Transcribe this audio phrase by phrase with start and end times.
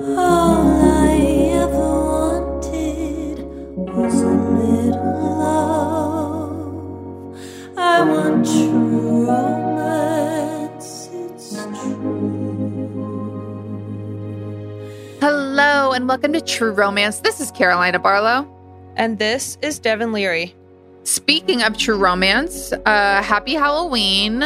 [0.00, 0.08] Hello
[15.92, 17.20] and welcome to True Romance.
[17.20, 18.50] This is Carolina Barlow.
[18.96, 20.56] And this is Devin Leary.
[21.04, 24.40] Speaking of True Romance, uh, happy Halloween.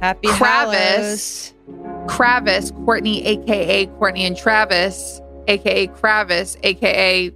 [0.00, 0.34] Happy Kravis.
[0.34, 1.55] Hallows.
[2.06, 7.30] Kravis, Courtney, aka Courtney and Travis, aka Kravis, aka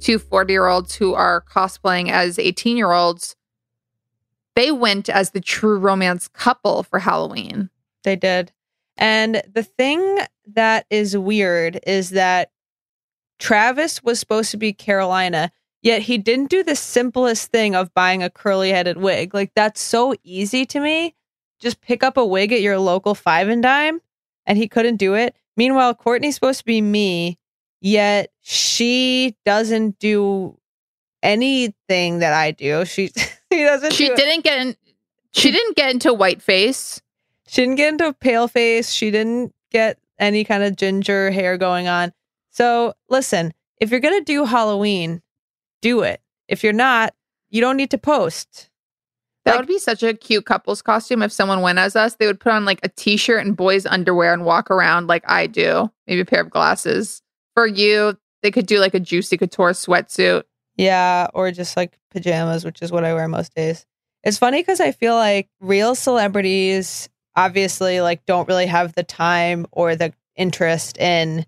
[0.00, 3.36] two 40 year olds who are cosplaying as 18 year olds.
[4.54, 7.70] They went as the true romance couple for Halloween.
[8.04, 8.52] They did.
[8.96, 12.50] And the thing that is weird is that
[13.38, 15.50] Travis was supposed to be Carolina,
[15.82, 19.34] yet he didn't do the simplest thing of buying a curly headed wig.
[19.34, 21.14] Like, that's so easy to me.
[21.58, 24.00] Just pick up a wig at your local five and dime,
[24.46, 25.34] and he couldn't do it.
[25.56, 27.38] Meanwhile, Courtney's supposed to be me,
[27.80, 30.58] yet she doesn't do
[31.22, 32.84] anything that I do.
[32.84, 33.10] She
[33.52, 33.92] she doesn't.
[33.92, 34.76] She do- didn't get in,
[35.32, 37.00] she didn't get into whiteface.
[37.46, 38.90] She didn't get into pale face.
[38.90, 42.12] She didn't get any kind of ginger hair going on.
[42.50, 45.22] So listen, if you're gonna do Halloween,
[45.80, 46.20] do it.
[46.48, 47.14] If you're not,
[47.50, 48.70] you don't need to post.
[49.44, 52.14] That Like- would be such a cute couple's costume if someone went as us.
[52.14, 55.46] They would put on like a t-shirt and boys' underwear and walk around like I
[55.46, 55.90] do.
[56.06, 57.22] Maybe a pair of glasses.
[57.54, 60.44] For you, they could do like a juicy couture sweatsuit.
[60.76, 63.84] Yeah, or just like pajamas, which is what I wear most days.
[64.24, 69.66] It's funny because I feel like real celebrities obviously like don't really have the time
[69.72, 71.44] or the interest in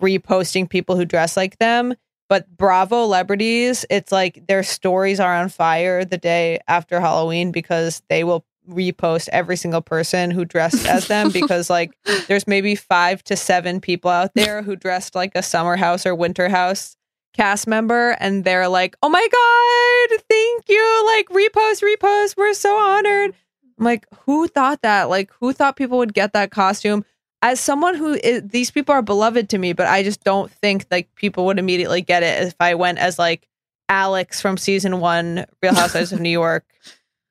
[0.00, 1.94] reposting people who dress like them.
[2.28, 8.02] But Bravo celebrities, it's like their stories are on fire the day after Halloween because
[8.08, 11.92] they will repost every single person who dressed as them because like
[12.28, 16.14] there's maybe five to seven people out there who dressed like a summer house or
[16.14, 16.96] winter house
[17.34, 21.14] cast member and they're like, "Oh my god, thank you.
[21.16, 22.36] Like repost, repost.
[22.36, 23.34] We're so honored."
[23.78, 25.10] I'm like, "Who thought that?
[25.10, 27.04] Like who thought people would get that costume?"
[27.44, 30.86] As someone who is, these people are beloved to me, but I just don't think
[30.90, 33.46] like people would immediately get it if I went as like
[33.90, 36.64] Alex from season 1 Real Housewives of New York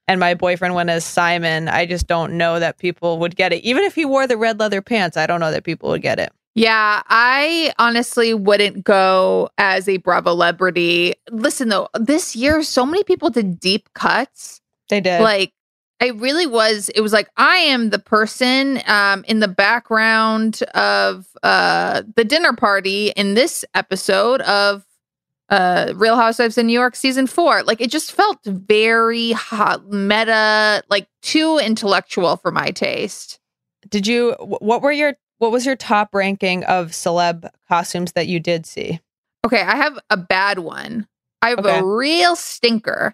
[0.07, 1.67] and my boyfriend went as Simon.
[1.67, 3.63] I just don't know that people would get it.
[3.63, 6.19] Even if he wore the red leather pants, I don't know that people would get
[6.19, 6.31] it.
[6.53, 11.15] Yeah, I honestly wouldn't go as a Bravo celebrity.
[11.31, 14.61] Listen though, this year so many people did deep cuts.
[14.89, 15.21] They did.
[15.21, 15.53] Like
[16.03, 21.25] it really was it was like I am the person um in the background of
[21.43, 24.85] uh the dinner party in this episode of
[25.49, 27.63] uh Real Housewives in New York season 4.
[27.63, 33.39] Like it just felt very hot meta, like too intellectual for my taste.
[33.89, 38.39] Did you what were your what was your top ranking of celeb costumes that you
[38.39, 38.99] did see?
[39.45, 41.07] Okay, I have a bad one.
[41.41, 41.79] I have Okay.
[41.79, 43.13] a real stinker.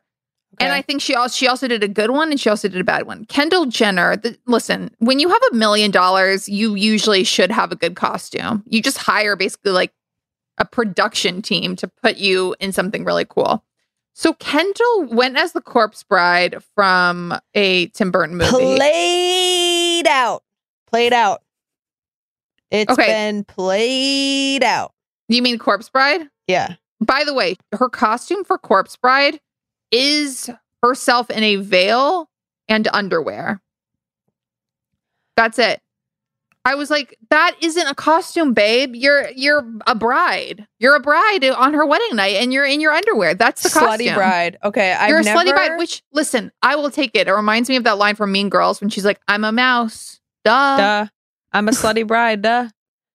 [0.60, 2.82] And I think she also she also did a good one and she also did
[2.82, 3.26] a bad one.
[3.26, 7.76] Kendall Jenner, the, listen, when you have a million dollars, you usually should have a
[7.76, 8.64] good costume.
[8.68, 9.94] You just hire basically like
[10.58, 13.64] a production team to put you in something really cool.
[14.14, 18.50] So Kendall went as the corpse bride from a Tim Burton movie.
[18.52, 20.44] Played out.
[20.88, 21.42] Played out.
[22.72, 23.06] It's Okay.
[23.08, 24.94] been played out.
[25.30, 26.22] You mean Corpse Bride?
[26.48, 26.76] Yeah.
[27.00, 29.40] By the way, her costume for Corpse Bride
[29.92, 30.50] is
[30.84, 32.30] herself in a veil
[32.68, 33.62] and underwear.
[35.36, 35.82] That's it.
[36.66, 38.94] I was like, that isn't a costume, babe.
[38.94, 40.68] You're you're a bride.
[40.80, 43.34] You're a bride on her wedding night, and you're in your underwear.
[43.34, 44.16] That's the Slutty costume.
[44.16, 44.58] bride.
[44.64, 44.92] Okay.
[44.92, 45.78] I've You're a never, slutty bride.
[45.78, 47.28] Which listen, I will take it.
[47.28, 50.20] It reminds me of that line from Mean Girls when she's like, "I'm a mouse."
[50.44, 50.78] Duh.
[50.78, 51.08] Duh.
[51.54, 52.42] I'm a slutty bride.
[52.42, 52.68] Duh.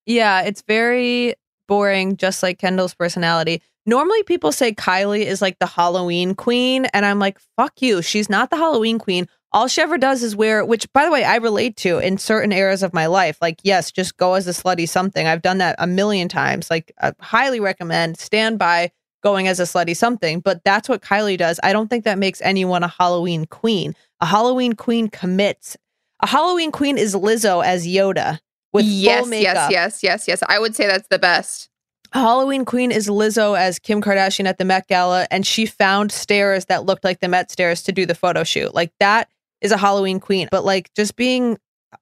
[0.07, 1.35] Yeah, it's very
[1.67, 3.61] boring, just like Kendall's personality.
[3.85, 8.01] Normally, people say Kylie is like the Halloween queen, and I'm like, fuck you.
[8.01, 9.27] She's not the Halloween queen.
[9.51, 12.51] All she ever does is wear, which, by the way, I relate to in certain
[12.51, 13.37] eras of my life.
[13.41, 15.27] Like, yes, just go as a slutty something.
[15.27, 16.69] I've done that a million times.
[16.69, 18.91] Like, I highly recommend stand by
[19.23, 20.39] going as a slutty something.
[20.39, 21.59] But that's what Kylie does.
[21.63, 23.95] I don't think that makes anyone a Halloween queen.
[24.19, 25.77] A Halloween queen commits.
[26.21, 28.39] A Halloween queen is Lizzo as Yoda
[28.73, 29.71] with yes, full makeup.
[29.71, 30.43] yes, yes, yes, yes.
[30.49, 31.69] I would say that's the best.
[32.15, 36.65] Halloween queen is Lizzo as Kim Kardashian at the Met Gala, and she found stairs
[36.65, 38.73] that looked like the Met stairs to do the photo shoot.
[38.73, 39.29] Like that
[39.61, 40.47] is a Halloween queen.
[40.49, 41.57] But like just being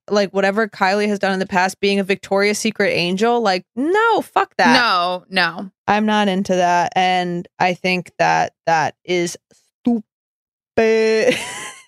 [0.09, 4.21] like whatever Kylie has done in the past, being a Victoria's Secret angel, like no,
[4.21, 4.75] fuck that.
[4.75, 5.71] No, no.
[5.87, 11.35] I'm not into that, and I think that that is stupid.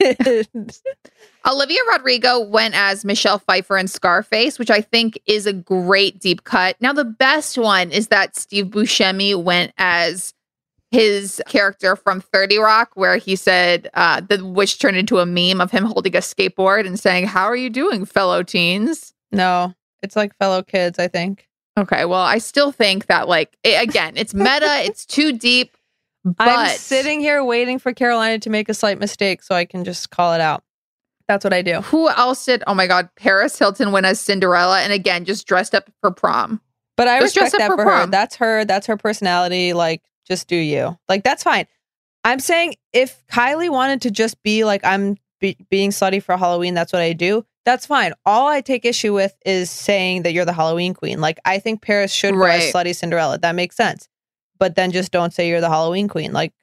[1.48, 6.44] Olivia Rodrigo went as Michelle Pfeiffer in Scarface, which I think is a great deep
[6.44, 6.76] cut.
[6.80, 10.34] Now, the best one is that Steve Buscemi went as
[10.92, 15.60] his character from 30 Rock, where he said, uh, the, which turned into a meme
[15.60, 19.14] of him holding a skateboard and saying, How are you doing, fellow teens?
[19.32, 21.00] no, it's like fellow kids.
[21.00, 21.48] I think.
[21.78, 25.76] Okay, well, I still think that, like, it, again, it's meta, it's too deep,
[26.26, 29.84] but I'm sitting here waiting for Carolina to make a slight mistake so I can
[29.84, 30.64] just call it out.
[31.28, 31.82] That's what I do.
[31.82, 32.64] who else did?
[32.68, 36.62] Oh my God, Paris Hilton went as Cinderella, and again, just dressed up for prom.
[36.98, 38.06] But I Just respect that for for, her.
[38.08, 38.64] That's her.
[38.66, 39.74] That's her personality.
[39.74, 40.98] Like, just do you.
[41.10, 41.68] Like, that's fine.
[42.24, 46.74] I'm saying if Kylie wanted to just be like, I'm be- being slutty for Halloween,
[46.74, 47.46] that's what I do.
[47.66, 48.14] That's fine.
[48.26, 51.20] All I take issue with is saying that you're the Halloween queen.
[51.20, 52.74] Like, I think Paris should Right.
[52.74, 53.40] slutty Cinderella.
[53.40, 54.08] That makes sense.
[54.58, 56.32] But then just don't say you're the Halloween queen.
[56.34, 56.54] Like,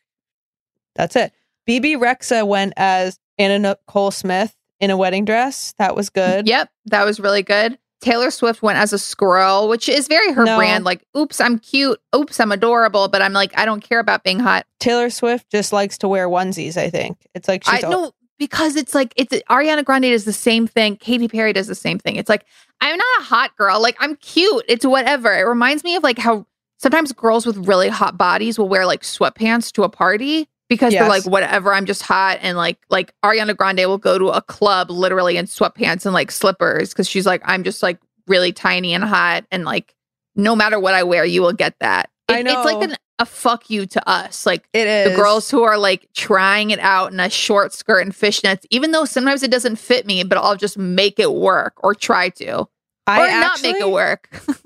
[0.94, 1.32] that's it.
[1.66, 5.74] Bebe Rexha went as Anna Nicole Smith in a wedding dress.
[5.78, 6.46] That was good.
[6.48, 7.78] Yep, that was really good.
[8.00, 10.56] Taylor Swift went as a squirrel, which is very her No.
[10.56, 10.84] brand.
[10.84, 12.00] Like, oops, I'm cute.
[12.16, 13.06] Oops, I'm adorable.
[13.06, 14.66] But I'm like, I don't care about being hot.
[14.80, 17.18] Taylor Swift just likes to wear onesies, I think.
[17.34, 18.10] It's like I she's know
[18.40, 20.96] because it's like it's Ariana Grande does the same thing.
[20.96, 22.16] Katy Perry does the same thing.
[22.16, 22.44] It's like
[22.80, 23.80] I'm not a hot girl.
[23.80, 24.64] Like I'm cute.
[24.66, 25.32] It's whatever.
[25.32, 26.44] It reminds me of like how
[26.82, 31.08] sometimes girls with really hot bodies will wear like sweatpants to a party because they're
[31.08, 31.72] like whatever.
[31.72, 35.46] I'm just hot and like like Ariana Grande will go to a club literally in
[35.46, 39.64] sweatpants and like slippers because she's like I'm just like really tiny and hot and
[39.64, 39.94] like
[40.34, 42.08] no matter what I wear, you will get that.
[42.28, 44.46] I It- It's like an, a fuck you to us.
[44.46, 45.10] Like It is.
[45.10, 48.92] the girls who are like trying it out in a short skirt and fishnets, even
[48.92, 52.50] though sometimes it doesn't fit me, but I'll just make it work or try to,
[52.52, 52.68] or
[53.06, 54.30] I not make it work.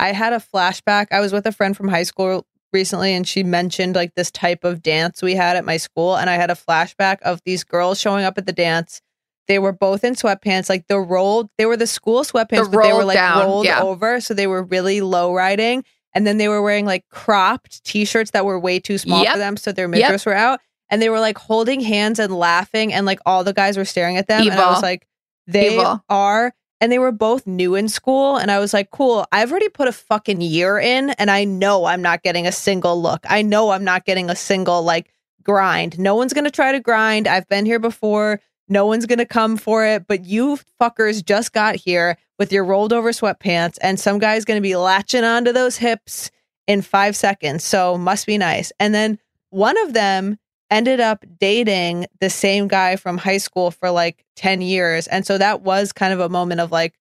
[0.00, 1.08] I had a flashback.
[1.12, 4.64] I was with a friend from high school recently and she mentioned like this type
[4.64, 8.00] of dance we had at my school and I had a flashback of these girls
[8.00, 9.00] showing up at the dance.
[9.48, 12.82] They were both in sweatpants, like the rolled, they were the school sweatpants, The but
[12.84, 13.82] they were like down, rolled yeah.
[13.82, 14.20] over.
[14.20, 15.84] So they were really low riding.
[16.14, 19.32] And then they were wearing like cropped t shirts that were way too small Yep.
[19.32, 19.56] for them.
[19.56, 20.60] So their midriffs were out.
[20.88, 22.92] And they were like holding hands and laughing.
[22.92, 24.42] And like all the guys were staring at them.
[24.42, 25.06] And I was like,
[25.46, 26.02] they Evil.
[26.08, 29.68] are and they were both new in school and i was like cool i've already
[29.68, 33.20] put a fucking year in and i know i'm not getting a single look.
[33.28, 35.98] I know i'm not getting a single like grind.
[35.98, 37.26] No one's gonna try to grind.
[37.26, 38.40] I've been here before.
[38.68, 40.06] No one's gonna come for it.
[40.06, 44.60] But you fuckers just got here with your rolled over sweatpants and some guy's gonna
[44.60, 46.30] be latching onto those hips
[46.66, 47.64] in five seconds.
[47.64, 48.72] So must be nice.
[48.78, 49.18] And then
[49.50, 50.38] one of them
[50.70, 55.06] ended up dating the same guy from high school for like 10 years.
[55.08, 56.94] And so that was kind of a moment of like,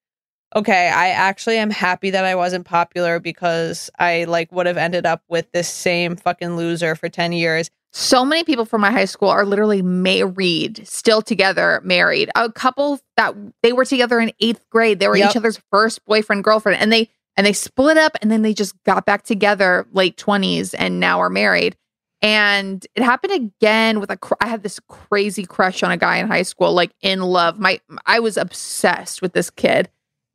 [0.56, 5.06] okay, I actually am happy that I wasn't popular because I like would have ended
[5.06, 7.70] up with this same fucking loser for 10 years.
[7.92, 12.30] So many people from my high school are literally married, still together, married.
[12.36, 15.00] A couple that they were together in eighth grade.
[15.00, 15.32] They were Yep.
[15.32, 18.76] each other's first boyfriend, girlfriend, and they and they split up and then they just
[18.84, 21.76] got back together late 20s and now are married.
[22.22, 26.18] And it happened again with a cr- I had this crazy crush on a guy
[26.18, 27.60] in high school, like in love.
[27.60, 29.90] My I was obsessed with this kid.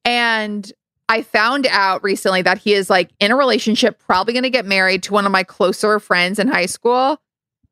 [0.05, 0.71] And
[1.09, 4.65] I found out recently that he is like in a relationship, probably going to get
[4.65, 7.19] married to one of my closer friends in high school.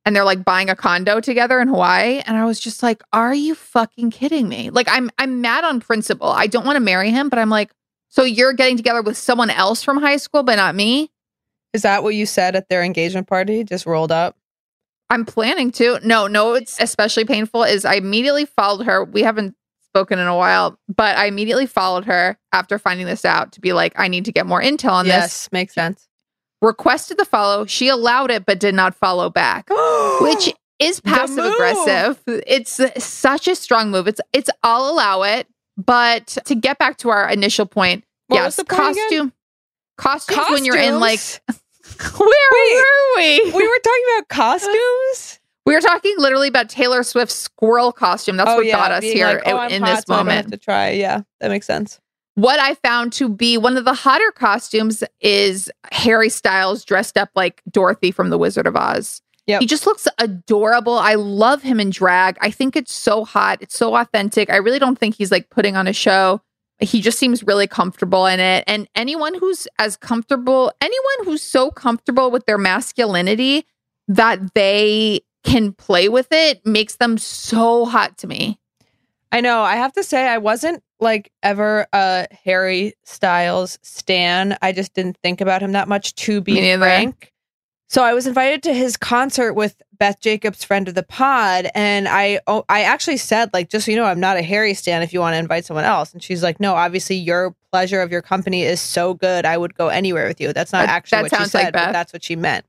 [0.05, 2.21] And they're like buying a condo together in Hawaii.
[2.27, 4.69] And I was just like, are you fucking kidding me?
[4.69, 6.29] Like, I'm I'm mad on principle.
[6.29, 7.71] I don't want to marry him, but I'm like,
[8.09, 11.12] So you're getting together with someone else from high school, but not me?
[11.73, 13.65] Is that what you said at their engagement party?
[13.65, 14.37] Just rolled up?
[15.11, 15.99] I'm planning to.
[16.03, 19.05] No, no, it's especially painful is I immediately followed her.
[19.05, 19.55] We haven't
[19.89, 23.73] spoken in a while, but I immediately followed her after finding this out to be
[23.75, 25.13] like, I need to get more intel on this.
[25.13, 26.09] yes, makes sense.
[26.63, 27.67] Requested the follow.
[27.67, 29.69] She allowed it, but did not follow back,
[30.21, 32.21] which is passive aggressive.
[32.27, 34.09] It's such a strong move.
[34.09, 38.45] It's it's I'll allow it, but to get back to our initial point, What yes,
[38.47, 39.05] was the point again?
[39.09, 39.33] costume.
[39.99, 41.62] Costumes, when you're in like Costumes?
[42.19, 43.53] where Wait, were we?
[43.53, 45.39] we were talking about costumes.
[45.65, 48.37] We were talking literally about Taylor Swift's squirrel costume.
[48.37, 50.51] That's oh, what got us Oh, here like, oh, in hot, this so moment.
[50.51, 50.91] to try.
[50.91, 52.01] Yeah, that makes sense.
[52.35, 57.31] What I found to be one of the hotter costumes is Harry Styles dressed up
[57.37, 59.23] like Dorothy from The Wizard of Oz.
[59.47, 59.61] Yep.
[59.61, 60.95] He just looks adorable.
[60.95, 62.39] I love him in drag.
[62.41, 63.59] I think it's so hot.
[63.61, 64.51] It's so authentic.
[64.51, 66.41] I really don't think he's like putting on a show.
[66.83, 68.65] He just seems really comfortable in it.
[68.67, 73.67] And anyone who's as comfortable, anyone who's so comfortable with their masculinity
[74.09, 78.59] that they can play with it makes them so hot to me.
[79.31, 79.63] I know.
[79.63, 84.59] I have to say, I wasn't like ever a Harry Styles stan.
[84.61, 87.33] I just didn't think about him that much, to be frank.
[87.89, 92.09] So I was invited to his concert with Beth Jacobs, friend of the pod, and
[92.09, 95.01] I oh, I actually said like, just so you know, I'm not a Harry stan.
[95.01, 98.11] If you want to invite someone else, and she's like, no, obviously your pleasure of
[98.11, 99.47] your company is so good.
[99.47, 100.53] I would go anywhere with you.
[100.53, 102.67] That's not That- actually that what she sounds like said, but that's what she meant.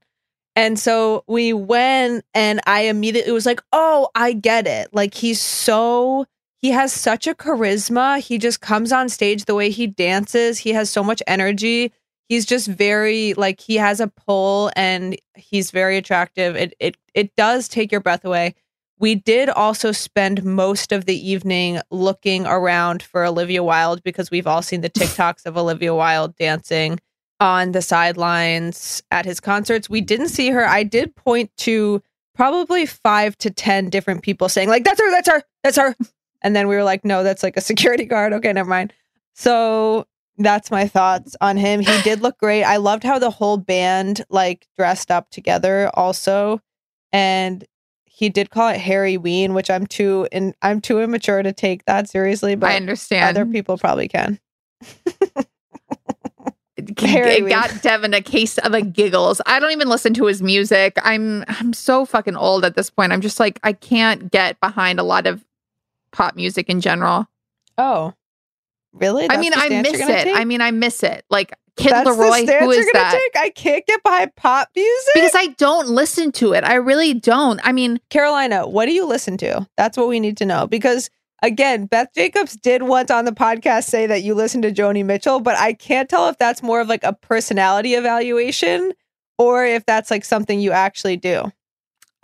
[0.56, 4.94] And so we went, and I immediately was like, oh, I get it.
[4.94, 6.28] Like he's so
[6.60, 8.20] he has such a charisma.
[8.20, 10.60] He just comes on stage the way he dances.
[10.60, 11.94] He has so much energy.
[12.34, 16.56] He's just very like he has a pull and he's very attractive.
[16.56, 18.56] It it it does take your breath away.
[18.98, 24.48] We did also spend most of the evening looking around for Olivia Wilde because we've
[24.48, 27.00] all seen the TikToks of Olivia Wilde dancing
[27.40, 29.88] on the sidelines at his concerts.
[29.88, 30.66] We didn't see her.
[30.66, 32.02] I did point to
[32.34, 35.96] probably five to 10 different people saying, like, that's her, that's her, that's her.
[36.42, 38.34] And then we were like, no, that's like a security guard.
[38.34, 38.92] Okay, never mind.
[39.36, 40.08] So
[40.44, 41.80] that's my thoughts on him.
[41.80, 42.64] He did look great.
[42.64, 46.62] I loved how the whole band like dressed up together also.
[47.12, 47.66] And
[48.06, 51.86] he did call it Harry Ween, which I'm too and I'm too immature to take
[51.86, 53.38] that seriously, but I understand.
[53.38, 54.40] other people probably can.
[56.78, 59.42] it Harry it got Devin a case of the giggles.
[59.46, 60.98] I don't even listen to his music.
[61.04, 63.12] I'm I'm so fucking old at this point.
[63.12, 65.44] I'm just like I can't get behind a lot of
[66.12, 67.28] pop music in general.
[67.78, 68.14] Oh.
[68.94, 69.28] Really?
[69.30, 70.24] I mean, I miss it.
[70.24, 70.36] take?
[70.36, 71.26] I mean, I miss it.
[71.30, 73.12] Like Kid That's Leroy, the who is you're that?
[73.12, 73.42] take?
[73.42, 75.12] I can't get behind pop music.
[75.16, 76.64] Because I don't listen to it.
[76.64, 77.60] I really don't.
[77.64, 79.68] I mean, Carolina, what do you listen to?
[79.76, 80.68] That's what we need to know.
[80.68, 81.10] Because
[81.42, 85.40] again, Beth Jacobs did once on the podcast say that you listen to Joni Mitchell,
[85.40, 88.94] but I can't tell if that's more of like a personality evaluation
[89.40, 91.52] or if that's like something you actually do.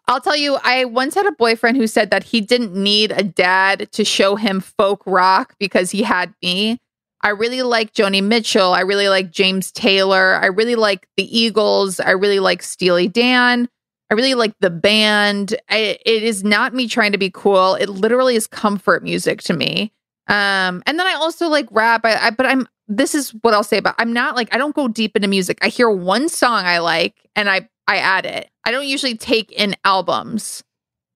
[0.10, 3.22] I'll tell you, I once had a boyfriend who said that he didn't need a
[3.22, 6.80] dad to show him folk rock because he had me.
[7.22, 8.74] I really like Joni Mitchell.
[8.74, 10.40] I really like James Taylor.
[10.42, 12.00] I really like the Eagles.
[12.00, 13.70] I really like Steely Dan.
[14.10, 15.56] I really like the band.
[15.70, 17.76] I, it is not me trying to be cool.
[17.76, 19.94] It literally is comfort music to me.
[20.28, 22.02] Um, and then I also like rap.
[22.04, 24.76] I, I but I'm this is what I'll say about I'm not like I don't
[24.76, 25.60] go deep into music.
[25.62, 28.50] I hear one song I like and I I add it.
[28.64, 30.64] I don't usually take in albums.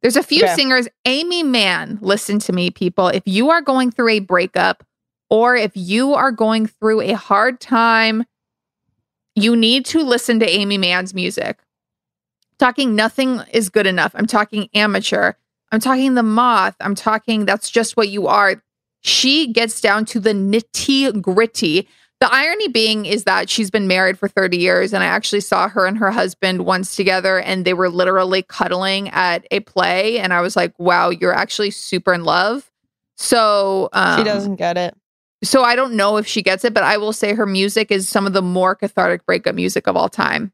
[0.02, 0.56] There's a few Okay.
[0.56, 0.88] singers.
[1.06, 3.08] Aimee Mann, listen to me, people.
[3.08, 4.84] If you are going through a breakup
[5.30, 8.26] or if you are going through a hard time,
[9.36, 11.60] you need to listen to Aimee Mann's music.
[12.60, 14.12] Talking nothing is good enough.
[14.16, 15.34] I'm talking amateur.
[15.72, 16.76] I'm talking the moth.
[16.80, 18.64] I'm talking that's just what you are.
[19.02, 21.88] She gets down to the nitty gritty.
[22.24, 25.68] The irony being is that she's been married for 30 years, and I actually saw
[25.68, 30.20] her and her husband once together, and they were literally cuddling at a play.
[30.20, 32.72] And I was like, wow, you're actually super in love.
[33.18, 34.96] So um, she doesn't get it.
[35.44, 38.08] so I don't know if she gets it, but I will say her music is
[38.08, 40.54] some of the more cathartic breakup music of all time.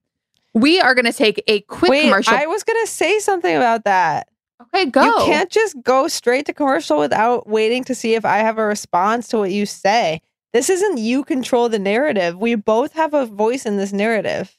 [0.56, 2.34] We are going to take a quick Wait, commercial.
[2.34, 4.28] I was gonna say something about that.
[4.60, 5.04] okay, go.
[5.04, 8.66] You can't just go straight to commercial without waiting to see if I have a
[8.66, 10.24] response to what you say.
[10.54, 12.38] This isn't you control the narrative.
[12.38, 14.58] We both have a voice in this narrative.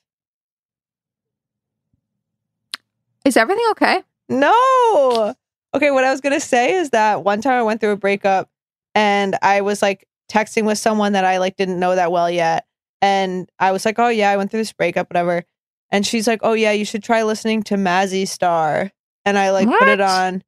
[3.24, 4.02] Is everything okay?
[4.28, 5.34] No.
[5.74, 7.96] Okay, what I was going to say is that one time I went through a
[7.96, 8.48] breakup
[8.94, 12.66] and I was like texting with someone that I like didn't know that well yet.
[13.02, 15.44] And I was like, "Oh yeah, I went through this breakup whatever."
[15.90, 18.90] And she's like, "Oh yeah, you should try listening to Mazzy Star."
[19.24, 20.42] And I like put it on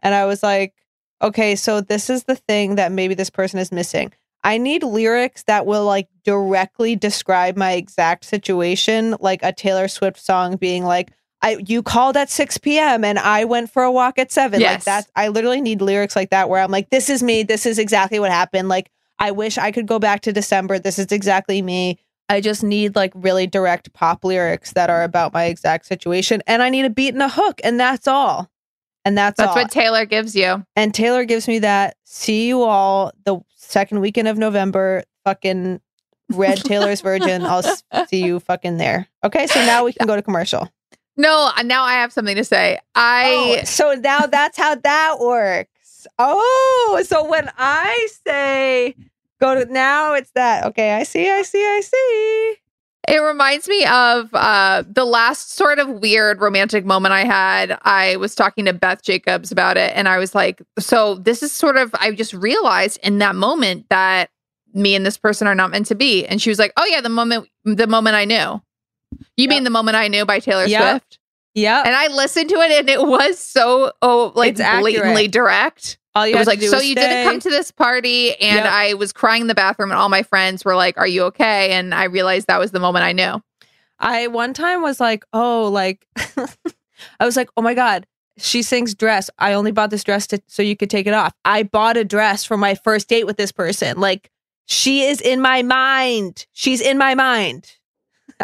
[0.00, 0.74] and I was like,
[1.22, 4.12] "Okay, so this is the thing that maybe this person is missing."
[4.46, 10.20] I need lyrics that will like directly describe my exact situation, like a Taylor Swift
[10.20, 11.10] song being like,
[11.42, 13.04] I you called at 6 p.m.
[13.04, 14.60] and I went for a walk at seven.
[14.60, 14.84] Like Yes.
[14.84, 15.10] that.
[15.16, 17.42] I literally need lyrics like that where I'm like, this is me.
[17.42, 18.68] This is exactly what happened.
[18.68, 18.88] Like,
[19.18, 20.78] I wish I could go back to December.
[20.78, 21.98] This is exactly me.
[22.28, 26.40] I just need like really direct pop lyrics that are about my exact situation.
[26.46, 27.60] And I need a beat and a hook.
[27.64, 28.48] And that's all.
[29.06, 29.54] And that's, That's all.
[29.54, 30.66] what Taylor gives you.
[30.74, 31.96] and Taylor gives me that.
[32.04, 35.04] See you all the second weekend of November.
[35.24, 35.80] Fucking
[36.30, 37.46] red Taylor's Version.
[37.46, 37.62] I'll
[38.08, 39.06] see you fucking there.
[39.22, 39.46] Okay.
[39.46, 40.68] So now we can go to commercial.
[41.16, 42.80] No, uh, now I have something to say.
[42.96, 46.06] I Oh, so now that's how that works.
[46.18, 48.96] Oh, so when I say
[49.40, 50.64] go to now, it's that.
[50.66, 52.56] Okay, I see, I see, I see.
[53.08, 57.78] It reminds me of uh, the last sort of weird romantic moment I had.
[57.82, 61.52] I was talking to Beth Jacobs about it, and I was like, "So this is
[61.52, 64.30] sort of." I just realized in that moment that
[64.74, 67.00] me and this person are not meant to be, and she was like, "Oh yeah,
[67.00, 68.60] the moment, the moment I knew."
[69.36, 70.90] You mean the moment I knew by Taylor Yep.
[70.90, 71.18] Swift?
[71.54, 71.82] Yeah.
[71.86, 74.82] And I listened to it, and it was so oh, like It's accurate.
[74.94, 75.98] blatantly direct.
[76.16, 77.02] All you It was like, so was you stay.
[77.02, 78.66] didn't come to this party, and Yep.
[78.66, 81.72] I was crying in the bathroom, and all my friends were like, "Are you okay?"
[81.72, 83.42] And I realized that was the moment I knew.
[84.00, 86.06] I one time was like, oh, like
[87.20, 88.06] I was like, oh my god,
[88.38, 89.30] she sings dress.
[89.38, 91.34] I only bought this dress to so you could take it off.
[91.44, 93.98] I bought a dress for my first date with this person.
[94.00, 94.30] Like
[94.66, 96.46] she is in my mind.
[96.52, 97.72] She's in my mind.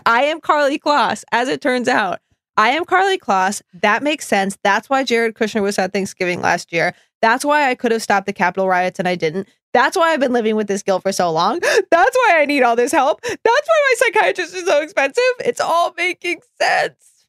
[0.07, 2.21] I am Karlie Kloss, as it turns out.
[2.57, 3.61] I am Karlie Kloss.
[3.75, 4.57] That makes sense.
[4.63, 6.95] That's why Jared Kushner was at Thanksgiving last year.
[7.23, 9.49] That's why I could have stopped the Capitol riots and I didn't.
[9.73, 11.61] That's why I've been living with this guilt for so long.
[11.61, 13.23] That's why I need all this help.
[13.23, 15.23] That's why my psychiatrist is so expensive.
[15.41, 17.27] It's all making sense.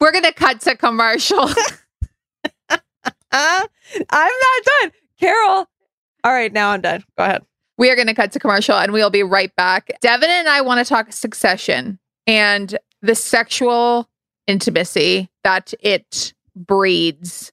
[0.00, 1.48] We're gonna cut to commercial.
[2.68, 2.78] Uh,
[4.10, 4.92] I'm not done.
[5.18, 5.66] Carol.
[6.24, 7.04] All right, now I'm done.
[7.16, 7.42] Go ahead.
[7.78, 9.90] we are gonna cut to commercial, and we'll be right back.
[10.02, 14.08] Devin and I want to talk Succession and the sexual
[14.46, 17.52] intimacy that it breeds.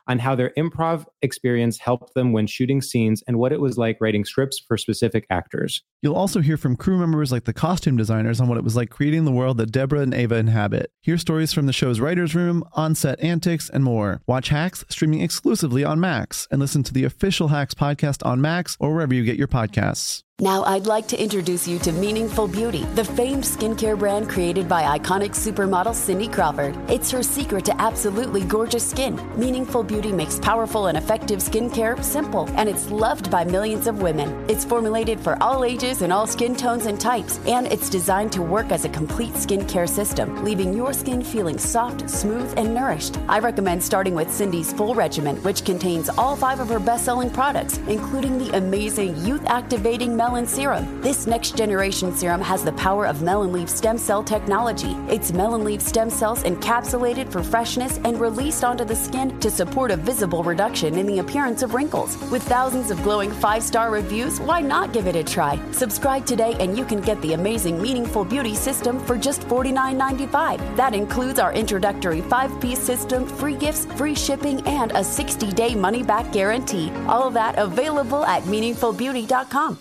[0.11, 3.97] on how their improv experience helped them when shooting scenes and what it was like
[4.01, 5.81] writing scripts for specific actors.
[6.01, 8.89] You'll also hear from crew members like the costume designers on what it was like
[8.89, 10.91] creating the world that Deborah and Ava inhabit.
[10.99, 14.21] Hear stories from the show's writer's room, on set antics, and more.
[14.27, 18.75] Watch Hacks streaming exclusively on Max and listen to the official Hacks podcast on Max
[18.79, 20.23] or wherever you get your podcasts.
[20.41, 24.97] Now, I'd like to introduce you to Meaningful Beauty, the famed skincare brand created by
[24.97, 26.75] iconic supermodel Cindy Crawford.
[26.89, 29.21] It's her secret to absolutely gorgeous skin.
[29.37, 34.49] Meaningful Beauty makes powerful and effective skincare simple, and it's loved by millions of women.
[34.49, 38.41] It's formulated for all ages and all skin tones and types, and it's designed to
[38.41, 43.17] work as a complete skincare system, leaving your skin feeling soft, smooth, and nourished.
[43.27, 47.29] I recommend starting with Cindy's full regimen, which contains all five of her best selling
[47.29, 51.01] products, including the amazing youth activating melon serum.
[51.01, 54.95] This next generation serum has the power of melon leaf stem cell technology.
[55.09, 59.80] It's melon leaf stem cells encapsulated for freshness and released onto the skin to support
[59.89, 62.15] a visible reduction in the appearance of wrinkles.
[62.29, 65.59] With thousands of glowing five star reviews, why not give it a try?
[65.71, 70.75] Subscribe today and you can get the amazing Meaningful Beauty system for just $49.95.
[70.75, 75.73] That includes our introductory five piece system, free gifts, free shipping, and a 60 day
[75.73, 76.91] money back guarantee.
[77.07, 79.79] All of that available at meaningfulbeauty.com.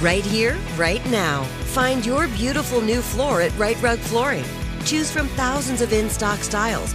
[0.00, 1.44] Right here, right now.
[1.72, 4.44] Find your beautiful new floor at Right Rug Flooring.
[4.84, 6.94] Choose from thousands of in stock styles,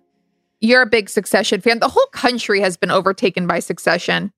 [0.61, 1.79] you're a big Succession fan.
[1.79, 4.31] The whole country has been overtaken by Succession.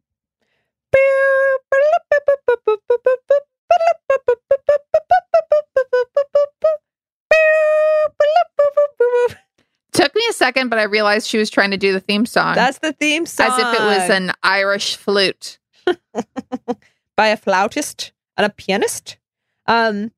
[9.91, 12.55] Took me a second, but I realized she was trying to do the theme song
[12.55, 13.51] That's the theme song.
[13.51, 15.59] as if it was an Irish flute.
[17.15, 19.17] by a flautist and a pianist.
[19.67, 20.12] Um,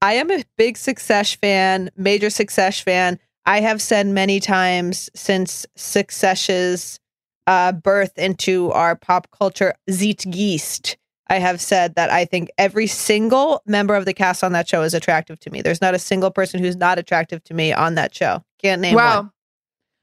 [0.00, 3.18] I am a big Success fan, major Success fan.
[3.46, 7.00] I have said many times since Success's
[7.46, 10.96] uh, birth into our pop culture Zeitgeist,
[11.28, 14.82] I have said that I think every single member of the cast on that show
[14.82, 15.62] is attractive to me.
[15.62, 18.44] There's not a single person who's not attractive to me on that show.
[18.60, 19.22] Can't name wow.
[19.22, 19.30] one.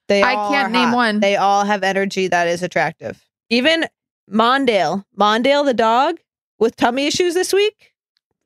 [0.08, 0.96] They I can't name hot.
[0.96, 1.20] one.
[1.20, 3.24] They all have energy that is attractive.
[3.50, 3.86] Even
[4.30, 6.20] Mondale, Mondale the dog
[6.58, 7.94] with tummy issues this week.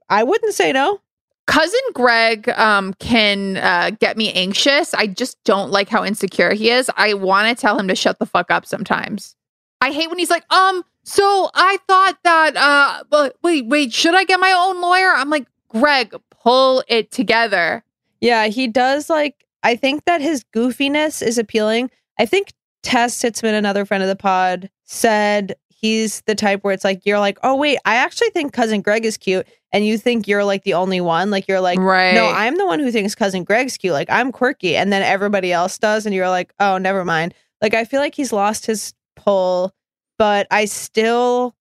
[0.09, 0.99] I wouldn't say no.
[1.45, 4.93] Cousin Greg um, can uh, get me anxious.
[4.93, 6.89] I just don't like how insecure he is.
[6.95, 9.35] I want to tell him to shut the fuck up sometimes.
[9.81, 14.15] I hate when he's like, um, so I thought that, uh, but wait, wait, should
[14.15, 15.11] I get my own lawyer?
[15.13, 17.83] I'm like, Greg, pull it together.
[18.21, 21.89] Yeah, he does like I think that his goofiness is appealing.
[22.19, 22.53] I think
[22.83, 27.19] Tess Sitzman, another friend of the pod, said he's the type where it's like you're
[27.19, 30.63] like, oh wait, I actually think cousin Greg is cute, and you think you're like
[30.63, 31.29] the only one.
[31.29, 32.15] Like you're like, Right.
[32.15, 33.93] no, I'm the one who thinks cousin Greg's cute.
[33.93, 37.35] Like I'm quirky, and then everybody else does, and you're like, oh, never mind.
[37.61, 39.73] Like I feel like he's lost his pull,
[40.17, 41.55] but I still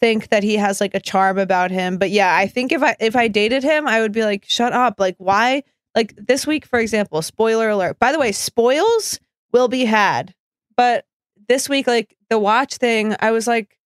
[0.00, 1.98] think that he has like a charm about him.
[1.98, 4.72] But yeah, I think if I if I dated him, I would be like, shut
[4.72, 4.98] up.
[4.98, 5.62] Like why?
[5.96, 7.98] Like this week, for example, spoiler alert.
[7.98, 9.18] By the way, spoils
[9.52, 10.34] will be had.
[10.76, 11.04] But
[11.48, 13.76] this week, like the watch thing, I was like,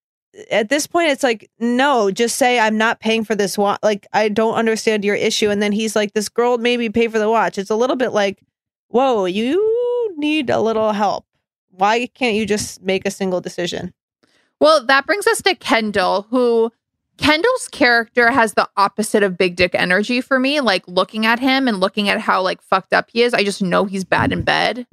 [0.51, 3.81] at this point, it's like, no, just say I'm not paying for this watch.
[3.83, 5.51] Like, I don't understand your issue.
[5.51, 7.59] And then he's like, this girl made me pay for the watch.
[7.59, 8.43] It's a little bit like,
[8.89, 11.25] whoa, you need a little help.
[11.71, 13.93] Why can't you just make a single decision?
[14.61, 16.73] Well, that brings us to Kendall, who
[17.17, 20.61] Kendall's character has the opposite of big dick energy for me.
[20.61, 23.63] Like looking at him and looking at how like fucked up he is, I just
[23.63, 24.87] know he's bad in bed.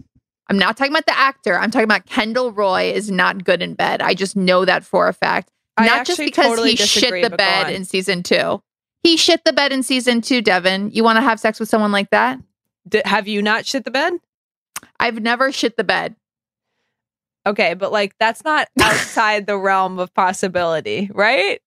[0.47, 1.57] I'm not talking about the actor.
[1.57, 4.01] I'm talking about Kendall Roy is not good in bed.
[4.01, 5.51] I just know that for a fact.
[5.77, 8.61] I not just because totally he disagree, shit the bed in season two.
[9.03, 10.91] He shit the bed in season two, Devin.
[10.91, 12.39] You want to have sex with someone like that?
[12.87, 14.13] D- have you not shit the bed?
[14.99, 16.15] I've never shit the bed.
[17.47, 21.61] Okay, but like that's not outside the realm of possibility, right?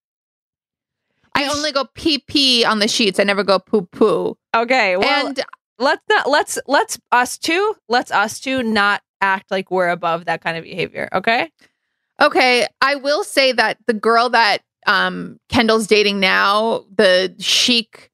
[1.34, 3.20] I only go pee pee on the sheets.
[3.20, 4.36] I never go poo poo.
[4.56, 5.44] Okay, well, and
[5.78, 10.42] let's not let's let's us two let's us two not act like we're above that
[10.42, 11.08] kind of behavior.
[11.12, 11.50] Okay.
[12.20, 18.10] Okay, I will say that the girl that um Kendall's dating now, the chic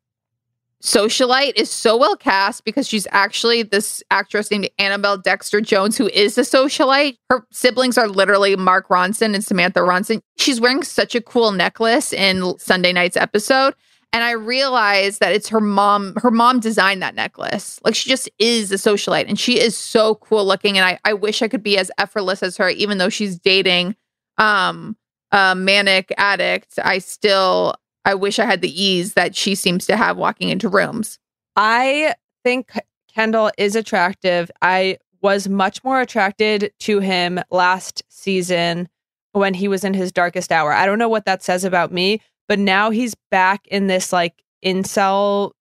[0.82, 6.08] socialite, is so well cast because she's actually this actress named Annabelle Dexter Jones, who
[6.08, 7.16] is a socialite.
[7.30, 10.20] Her siblings are literally Mark Ronson and Samantha Ronson.
[10.36, 13.74] She's wearing such a cool necklace in Sunday night's episode.
[14.14, 16.14] And I realized that it's her mom.
[16.22, 17.80] Her mom designed that necklace.
[17.84, 20.78] Like she just is a socialite and she is so cool looking.
[20.78, 23.96] And I, I wish I could be as effortless as her, even though she's dating
[24.38, 24.96] um
[25.32, 26.78] a manic addict.
[26.84, 27.74] I still
[28.04, 31.18] I wish I had the ease that she seems to have walking into rooms.
[31.56, 32.70] I think
[33.12, 34.48] Kendall is attractive.
[34.62, 38.88] I was much more attracted to him last season
[39.32, 40.72] when he was in his darkest hour.
[40.72, 44.42] I don't know what that says about me, but now he's back in this like
[44.64, 45.52] incel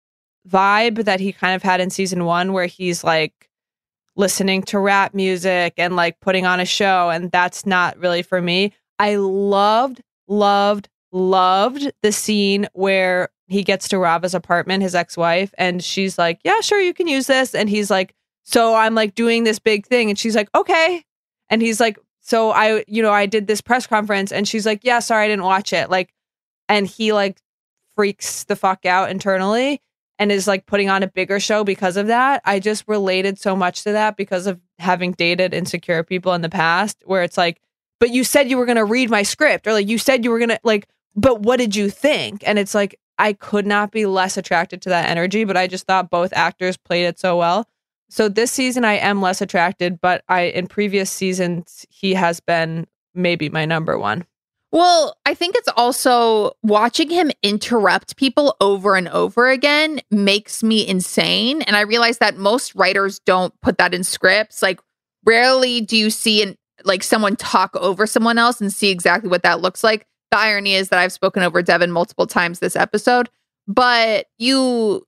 [0.48, 3.48] vibe that he kind of had in season one, where he's like
[4.16, 7.10] listening to rap music and like putting on a show.
[7.10, 8.72] And that's not really for me.
[8.98, 15.52] I loved, loved, loved the scene where he gets to Rava's apartment, his ex wife,
[15.58, 17.54] and she's like, Yeah, sure, you can use this.
[17.54, 18.14] And he's like,
[18.44, 20.08] So I'm like doing this big thing.
[20.08, 21.04] And she's like, Okay.
[21.50, 24.32] And he's like, So I, you know, I did this press conference.
[24.32, 25.90] And she's like, Yeah, sorry, I didn't watch it.
[25.90, 26.12] Like,
[26.72, 27.38] and he like
[27.94, 29.82] freaks the fuck out internally
[30.18, 32.40] and is like putting on a bigger show because of that.
[32.46, 36.48] I just related so much to that because of having dated insecure people in the
[36.48, 37.60] past where it's like,
[38.00, 40.30] but you said you were going to read my script or like you said you
[40.30, 42.42] were going to like, but what did you think?
[42.46, 45.86] And it's like, I could not be less attracted to that energy, but I just
[45.86, 47.68] thought both actors played it so well.
[48.08, 52.86] So this season I am less attracted, but I in previous seasons he has been
[53.14, 54.24] maybe my number one.
[54.72, 60.86] Well, I think it's also watching him interrupt people over and over again makes me
[60.86, 61.60] insane.
[61.62, 64.62] And I realize that most writers don't put that in scripts.
[64.62, 64.80] Like,
[65.26, 69.42] rarely do you see an, like someone talk over someone else and see exactly what
[69.42, 70.06] that looks like.
[70.30, 73.28] The irony is that I've spoken over Devin multiple times this episode,
[73.68, 75.06] but you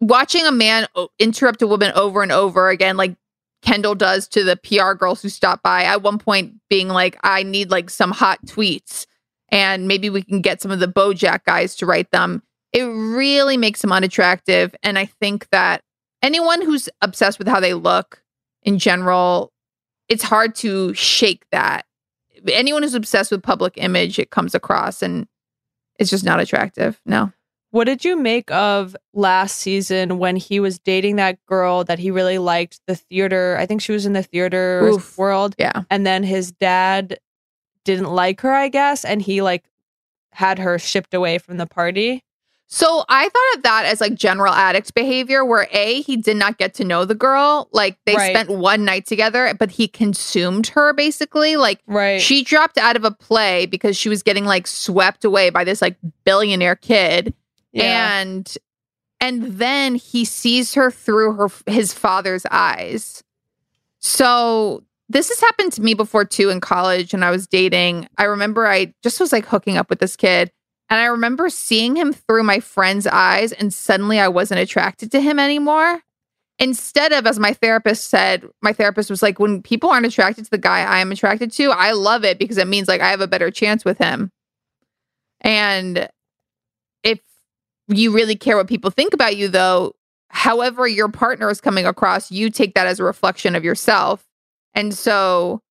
[0.00, 0.88] watching a man
[1.20, 3.14] interrupt a woman over and over again, like
[3.62, 7.42] Kendall does to the PR girls who stop by at one point being like, I
[7.42, 9.06] need like some hot tweets
[9.48, 12.42] and maybe we can get some of the Bojack guys to write them.
[12.72, 14.74] It really makes them unattractive.
[14.82, 15.82] And I think that
[16.22, 18.22] anyone who's obsessed with how they look
[18.62, 19.52] in general,
[20.08, 21.86] it's hard to shake that.
[22.48, 25.26] Anyone who's obsessed with public image, it comes across and
[25.98, 27.00] it's just not attractive.
[27.06, 27.32] No.
[27.76, 32.10] What did you make of last season when he was dating that girl that he
[32.10, 33.54] really liked, the theater?
[33.60, 35.18] I think she was in the theater Oof.
[35.18, 35.54] world.
[35.58, 35.82] Yeah.
[35.90, 37.18] And then his dad
[37.84, 39.64] didn't like her, I guess, and he like
[40.32, 42.24] had her shipped away from the party.
[42.66, 46.56] So I thought of that as like general addict behavior where A, he did not
[46.56, 47.68] get to know the girl.
[47.72, 48.30] Like they Right.
[48.34, 51.56] spent one night together, but he consumed her basically.
[51.56, 52.22] Like Right.
[52.22, 55.82] she dropped out of a play because she was getting like swept away by this
[55.82, 57.34] like billionaire kid.
[57.76, 58.20] Yeah.
[58.20, 58.56] And
[59.20, 63.22] and then he sees her through her his father's eyes.
[64.00, 68.08] So this has happened to me before too in college and I was dating.
[68.18, 70.50] I remember I just was like hooking up with this kid
[70.90, 75.20] and I remember seeing him through my friend's eyes and suddenly I wasn't attracted to
[75.20, 76.00] him anymore.
[76.58, 80.50] Instead of as my therapist said, my therapist was like when people aren't attracted to
[80.50, 83.20] the guy I am attracted to, I love it because it means like I have
[83.20, 84.30] a better chance with him.
[85.42, 86.08] And
[87.88, 89.94] you really care what people think about you though,
[90.28, 94.26] however your partner is coming across, you take that as a reflection of yourself.
[94.74, 95.62] And so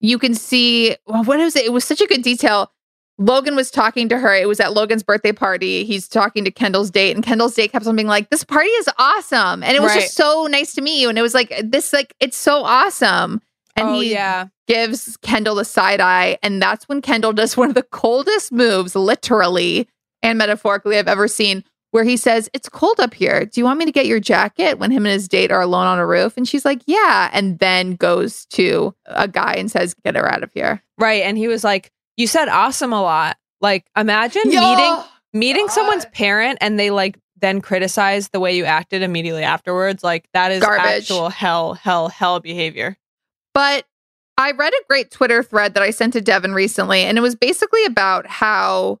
[0.00, 1.64] you can see well, what was it?
[1.64, 2.70] It was such a good detail.
[3.16, 4.34] Logan was talking to her.
[4.34, 5.84] It was at Logan's birthday party.
[5.84, 8.88] He's talking to Kendall's date, and Kendall's date kept on being like, "This party is
[8.98, 10.00] awesome," and it was Right.
[10.02, 11.08] just so nice to meet you.
[11.08, 13.40] And it was like this, like it's so awesome.
[13.76, 14.46] And oh he yeah.
[14.66, 18.96] gives Kendall the side eye, and that's when Kendall does one of the coldest moves,
[18.96, 19.88] literally
[20.24, 21.62] and metaphorically, I've ever seen.
[21.92, 23.46] Where he says, It's cold up here.
[23.46, 25.86] Do you want me to get your jacket when him and his date are alone
[25.86, 26.36] on a roof?
[26.36, 27.30] And she's like, Yeah.
[27.32, 30.82] And then goes to a guy and says, Get her out of here.
[30.98, 31.22] Right.
[31.22, 33.36] And he was like, You said awesome a lot.
[33.60, 38.64] Like imagine Yo, meeting meeting someone's parent and they like then criticize the way you
[38.64, 40.02] acted immediately afterwards.
[40.02, 40.84] Like that is Garbage.
[40.84, 42.96] actual hell, hell, hell behavior.
[43.52, 43.84] But
[44.36, 47.36] I read a great Twitter thread that I sent to Devin recently, and it was
[47.36, 48.98] basically about how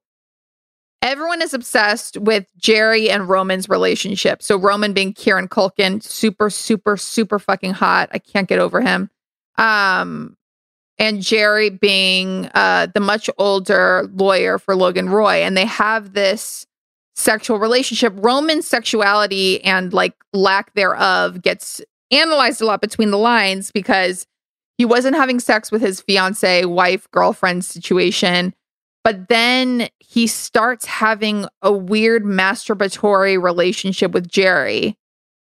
[1.04, 4.42] everyone is obsessed with Gerri and Roman's relationship.
[4.42, 8.08] So Roman being Kieran Culkin, super, super, super fucking hot.
[8.12, 9.10] I can't get over him.
[9.58, 10.36] Um,
[10.98, 16.66] and Gerri being uh, the much older lawyer for Logan Roy, and they have this
[17.14, 18.14] sexual relationship.
[18.16, 24.26] Roman's sexuality and like lack thereof gets analyzed a lot between the lines because
[24.78, 28.54] he wasn't having sex with his fiance, wife, girlfriend situation.
[29.04, 34.96] But then he starts having a weird masturbatory relationship with Gerri,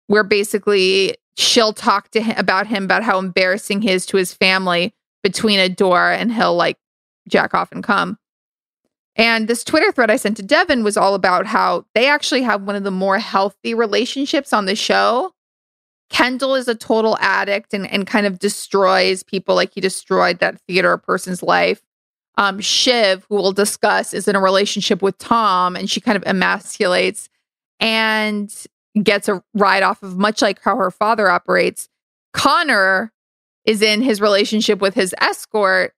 [0.07, 4.33] where basically she'll talk to him about him about how embarrassing he is to his
[4.33, 6.77] family between a door and he'll like
[7.29, 8.17] jack off and come.
[9.15, 12.63] And this Twitter thread I sent to Devin was all about how they actually have
[12.63, 15.31] one of the more healthy relationships on the show.
[16.09, 20.59] Kendall is a total addict and, and kind of destroys people like he destroyed that
[20.61, 21.81] theater person's life.
[22.35, 26.23] Um, Shiv, who we'll discuss, is in a relationship with Tom and she kind of
[26.23, 27.29] emasculates
[27.79, 28.51] and
[29.01, 31.89] gets a ride off of much like how her father operates.
[32.33, 33.11] Connor
[33.65, 35.93] is in his relationship with his escort,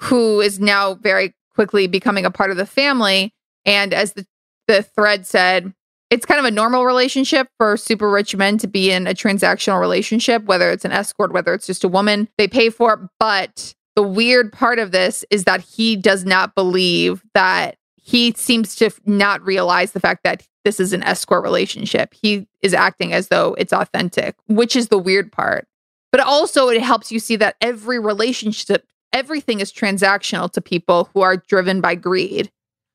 [0.00, 3.34] who is now very quickly becoming a part of the family.
[3.64, 4.26] And as the,
[4.66, 5.72] the thread said,
[6.10, 9.80] it's kind of a normal relationship for super rich men to be in a transactional
[9.80, 12.28] relationship, whether it's an escort, whether it's just a woman.
[12.36, 13.00] They pay for it.
[13.18, 18.74] But the weird part of this is that he does not believe that he seems
[18.76, 22.14] to not realize the fact that this is an escort relationship.
[22.14, 25.66] He is acting as though it's authentic, which is the weird part.
[26.10, 31.22] But also, it helps you see that every relationship, everything is transactional to people who
[31.22, 32.50] are driven by greed.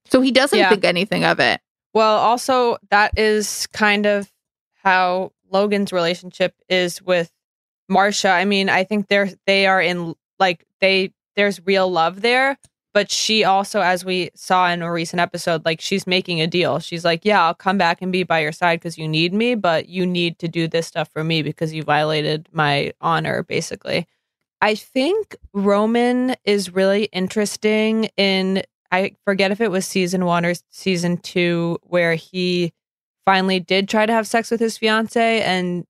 [0.05, 0.69] So he doesn't Yeah.
[0.69, 1.59] think anything of it.
[1.93, 4.31] Well, also that is kind of
[4.83, 7.31] how Logan's relationship is with
[7.89, 8.29] Marcia.
[8.29, 12.57] I mean, I think they're they are in like they there's real love there,
[12.93, 16.79] but she also as we saw in a recent episode, like she's making a deal.
[16.79, 19.55] She's like, "Yeah, I'll come back and be by your side cuz you need me,
[19.55, 24.07] but you need to do this stuff for me because you violated my honor basically."
[24.61, 30.53] I think Roman is really interesting in I forget if it was season one or
[30.71, 32.73] season two where he
[33.25, 35.85] finally did try to have sex with his fiance and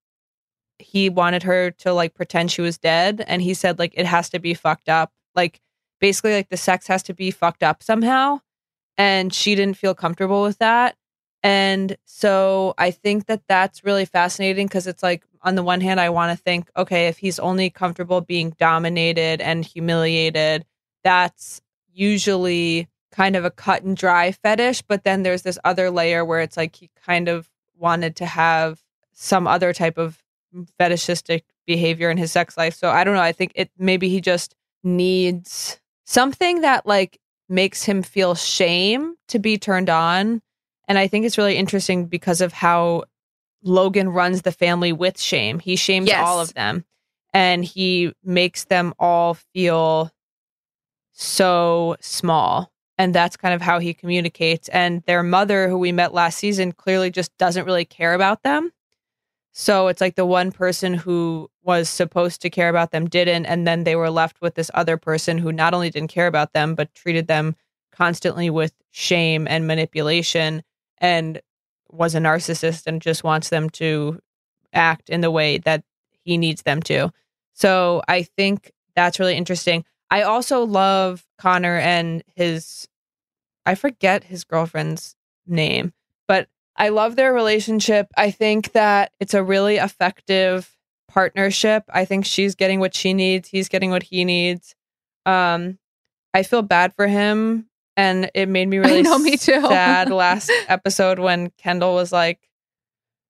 [0.79, 4.29] he wanted her to like pretend she was dead and he said like it has
[4.29, 5.11] to be fucked up.
[5.35, 5.61] Like
[5.99, 8.39] basically like the sex has to be fucked up somehow
[8.97, 10.95] and she didn't feel comfortable with that.
[11.43, 15.99] And so i think that that's really fascinating because it's like on the one hand
[15.99, 20.65] i want to think okay if he's only comfortable being dominated and humiliated
[21.03, 21.61] that's
[21.93, 26.41] usually kind of a cut and dry fetish but then there's this other layer where
[26.41, 30.23] it's like he kind of wanted to have some other type of
[30.77, 34.21] fetishistic behavior in his sex life so i don't know i think it maybe he
[34.21, 40.41] just needs something that like makes him feel shame to be turned on
[40.89, 43.03] And I think it's really interesting because of how
[43.61, 45.59] Logan runs the family with shame.
[45.59, 46.25] He shames Yes.
[46.25, 46.85] all of them
[47.33, 50.09] and he makes them all feel
[51.13, 52.71] so small.
[52.97, 54.69] And that's kind of how he communicates.
[54.69, 58.71] And their mother, who we met last season, clearly just doesn't really care about them.
[59.59, 63.47] So it's like the one person who was supposed to care about them didn't.
[63.47, 66.53] And then they were left with this other person who not only didn't care about
[66.53, 67.55] them, but treated them
[67.91, 70.61] constantly with shame and manipulation
[70.99, 71.41] and
[71.89, 74.19] was a narcissist and just wants them to
[74.73, 75.83] act in the way that
[76.21, 77.11] he needs them to.
[77.53, 79.85] So I think that's really interesting.
[80.11, 82.87] I also love Connor and his
[83.65, 85.15] I forget his girlfriend's
[85.47, 85.93] name,
[86.77, 88.07] I love their relationship.
[88.15, 90.71] I think that it's a really effective
[91.09, 91.83] partnership.
[91.89, 94.75] I think she's getting what she needs, he's getting what he needs.
[95.25, 95.79] Um
[96.33, 99.61] I feel bad for him and it made me really know, me too.
[99.61, 102.39] sad last episode when Kendall was like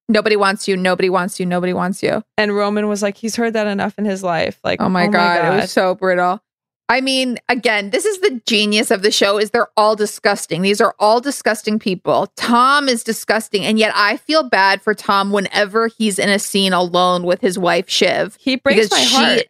[0.09, 0.77] Nobody wants you.
[0.77, 1.45] Nobody wants you.
[1.45, 2.23] Nobody wants you.
[2.37, 4.59] and Roman was like he's heard that enough in his life.
[4.63, 6.41] Like Oh my, god, it was so brutal.
[6.89, 10.61] I mean, again, this is the genius of the show is they're all disgusting.
[10.61, 12.27] These are all disgusting people.
[12.37, 16.71] Tom is disgusting, and yet I feel bad for Tom whenever he's in a scene
[16.71, 18.37] alone with his wife Shiv.
[18.39, 19.43] he breaks my she- heart.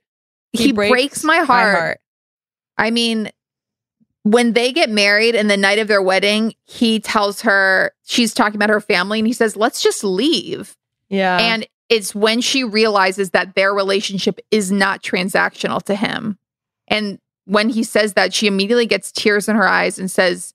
[0.54, 2.00] He, breaks, my heart.
[2.78, 3.30] I mean,
[4.23, 8.56] when they get married and the night of their wedding, he tells her she's talking
[8.56, 10.76] about her family and he says, "Let's just leave."
[11.10, 11.38] Yeah.
[11.38, 16.39] And it's when she realizes that their relationship is not transactional to him.
[16.88, 20.54] And when he says that, she immediately gets tears in her eyes and says,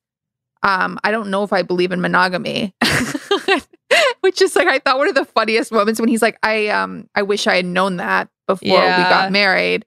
[0.63, 2.75] um, I don't know if I believe in monogamy.
[4.21, 7.09] Which is like I thought one of the funniest moments when he's like, I um
[7.15, 9.85] I wish I had known that before we got married.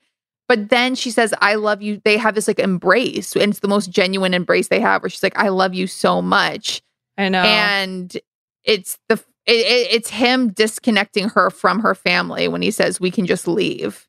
[0.48, 2.02] But then she says, I love you.
[2.04, 5.24] They have this like embrace, and it's the most genuine embrace they have, where she's
[5.24, 6.84] like, I love you so much
[7.18, 7.42] I know.
[7.42, 8.16] and
[8.64, 9.16] it's the
[9.46, 13.48] it, it, it's him disconnecting her from her family when he says we can just
[13.48, 14.08] leave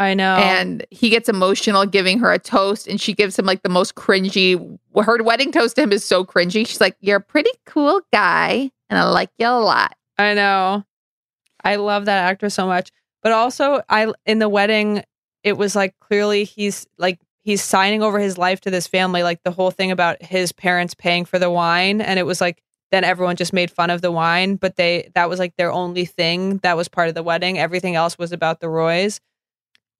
[0.00, 0.36] I know.
[0.36, 3.94] and he gets emotional giving her a toast and she gives him like the most
[3.94, 8.00] cringy her wedding toast to him is so cringy she's like you're a pretty cool
[8.12, 10.84] guy and i like you a lot I know.
[11.64, 12.90] I love that actor so much.
[13.22, 15.02] But also I in the wedding
[15.42, 19.42] it was like clearly he's like he's signing over his life to this family like
[19.42, 23.04] the whole thing about his parents paying for the wine and it was like then
[23.04, 26.58] everyone just made fun of the wine but they that was like their only thing
[26.58, 29.20] that was part of the wedding everything else was about the Roys.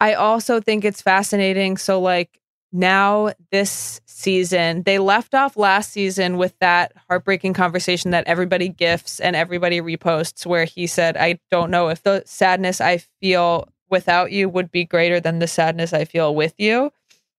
[0.01, 2.41] I also think it's fascinating so like
[2.73, 9.19] now this season they left off last season with that heartbreaking conversation that everybody gifts
[9.19, 14.31] and everybody reposts where he said i don't know if the sadness i feel without
[14.31, 16.93] you would be greater than the sadness i feel with you.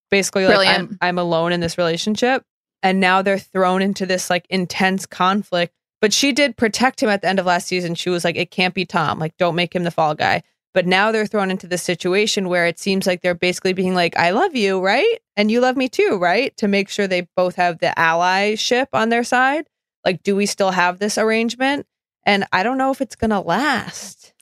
[0.10, 2.44] Basically like I'm, I'm alone in this relationship
[2.84, 7.22] and now they're thrown into this like intense conflict but she did protect him at
[7.22, 7.96] the end of last season.
[7.96, 9.20] She was like it can't be tom.
[9.20, 12.66] Like don't make him the fall guy but now they're thrown into this situation where
[12.66, 15.20] it seems like they're basically being like, I love you, right?
[15.36, 16.56] And you love me too, right?
[16.58, 19.68] To make sure they both have the allyship on their side.
[20.06, 21.86] Like, do we still have this arrangement?
[22.26, 24.34] And I don't know if it's going to last.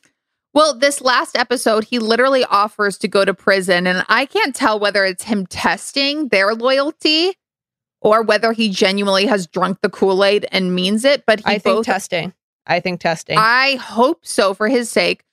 [0.53, 4.79] well this last episode he literally offers to go to prison and i can't tell
[4.79, 7.33] whether it's him testing their loyalty
[8.01, 11.63] or whether he genuinely has drunk the kool-aid and means it but he I think
[11.77, 12.33] both testing.
[12.65, 13.37] I think testing.
[13.37, 15.23] I hope so for his sake.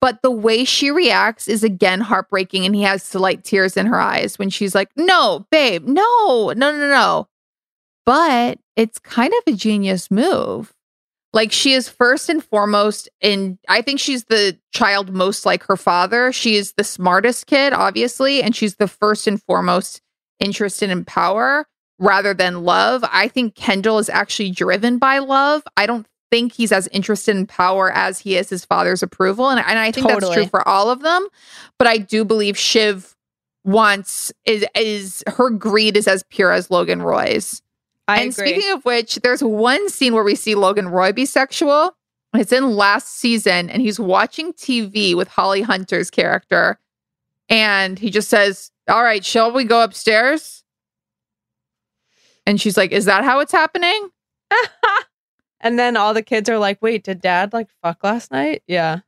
[0.00, 3.98] But the way she reacts is again heartbreaking, and he has slight tears in her
[3.98, 7.28] eyes when she's like, No, babe, no, no, no, no.
[8.04, 10.72] But it's kind of a genius move.
[11.32, 15.76] Like she is first and foremost in I think she's the child most like her
[15.76, 16.32] father.
[16.32, 20.00] She is the smartest kid, obviously, and she's the first and foremost
[20.40, 21.66] interested in power
[21.98, 23.04] rather than love.
[23.10, 25.62] I think Kendall is actually driven by love.
[25.76, 29.48] I don't think he's as interested in power as he is his father's approval.
[29.48, 31.26] And, and I think that's true for all of them.
[31.78, 33.14] But I do believe Shiv
[33.64, 37.62] wants is is her greed is as pure as Logan Roy's.
[38.08, 38.52] I and agree.
[38.52, 41.96] speaking of which, there's one scene where we see Logan Roy be sexual.
[42.34, 46.78] It's in last season, and he's watching TV with Holly Hunter's character.
[47.48, 50.62] And he just says, All right, shall we go upstairs?
[52.46, 54.10] And she's like, Is that how it's happening?
[55.66, 58.62] and then all the kids are like, wait, did dad like fuck last night?
[58.68, 59.00] Yeah.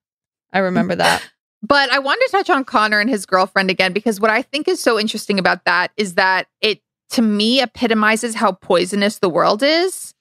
[0.53, 0.99] I remember mm.
[0.99, 1.23] that.
[1.63, 4.67] But I wanted to touch on Connor and his girlfriend again because what I think
[4.67, 6.81] is so interesting about that is that it
[7.11, 10.15] to me epitomizes how poisonous the world is.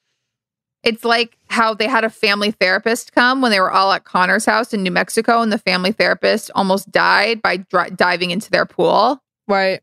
[0.83, 4.45] It's like how they had a family therapist come when they were all at Connor's
[4.45, 8.65] house in New Mexico, and the family therapist almost died by dri- diving into their
[8.65, 9.21] pool.
[9.47, 9.81] right.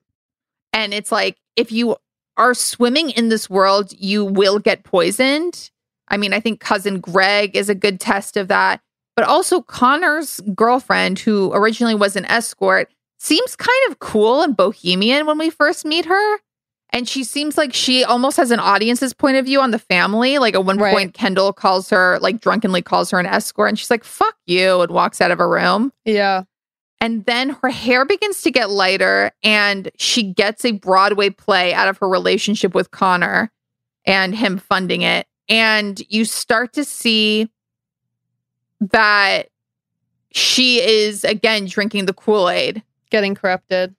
[0.72, 1.96] And it's like if you
[2.36, 5.70] are swimming in this world, you will get poisoned.
[6.08, 8.80] I mean, I think cousin Greg is a good test of that.
[9.16, 15.24] But also, Connor's girlfriend, who originally was an escort, seems kind of cool and bohemian
[15.26, 16.38] when we first meet her.
[16.90, 20.38] And she seems like she almost has an audience's point of view on the family.
[20.38, 20.92] Like at one Right.
[20.94, 24.80] point, Kendall calls her, like drunkenly calls her an escort, and she's like, fuck you,
[24.80, 25.92] and walks out of her room.
[26.04, 26.42] Yeah.
[27.00, 31.88] And then her hair begins to get lighter, and she gets a Broadway play out
[31.88, 33.50] of her relationship with Connor
[34.06, 35.26] and him funding it.
[35.48, 37.50] And you start to see
[38.80, 39.48] that
[40.32, 43.94] she is again drinking the Kool Aid, Getting corrupted.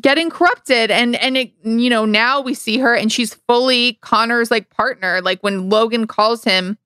[0.00, 0.90] getting corrupted.
[0.90, 5.20] And, and it, you know, now we see her and she's fully Connor's like partner.
[5.22, 6.76] Like when Logan calls him,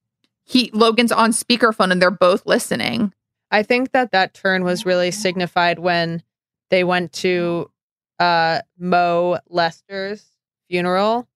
[0.45, 3.13] he Logan's on speakerphone and they're both listening.
[3.51, 6.23] I think that that turn was really signified when
[6.71, 7.71] they went to
[8.19, 10.25] uh, Mo Lester's
[10.69, 11.29] funeral,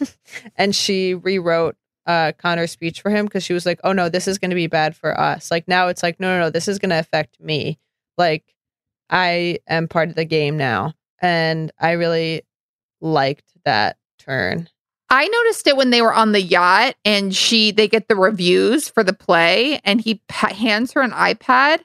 [0.56, 1.76] and she rewrote
[2.06, 4.56] uh, Connor's speech for him because she was like, "Oh no, this is going to
[4.56, 6.98] be bad for us." Like now, it's like, "No, no, no, this is going to
[6.98, 7.78] affect me."
[8.18, 8.44] Like
[9.10, 12.42] I am part of the game now, and I really
[13.00, 14.68] liked that turn.
[15.10, 18.88] I noticed it when they were on the yacht and she they get the reviews
[18.88, 21.80] for the play and he pa- hands her an iPad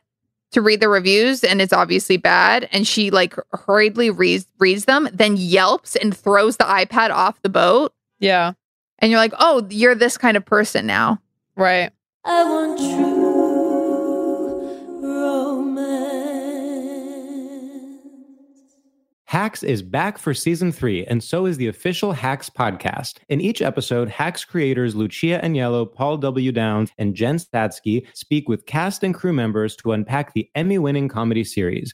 [0.51, 5.07] to read the reviews and it's obviously bad and she like hurriedly reads reads them
[5.13, 8.53] then yelps and throws the iPad off the boat Yeah,
[8.99, 11.19] and you're like oh you're this kind of person now
[11.55, 11.91] right.
[12.25, 13.19] I want true
[15.01, 15.99] romance.
[19.25, 23.17] Hacks is back for season three, and so is the official Hacks podcast.
[23.29, 26.51] In each episode, Hacks creators Lucia Aniello, Paul W.
[26.51, 31.07] Downs, and Jen Statsky speak with cast and crew members to unpack the Emmy winning
[31.07, 31.93] comedy series.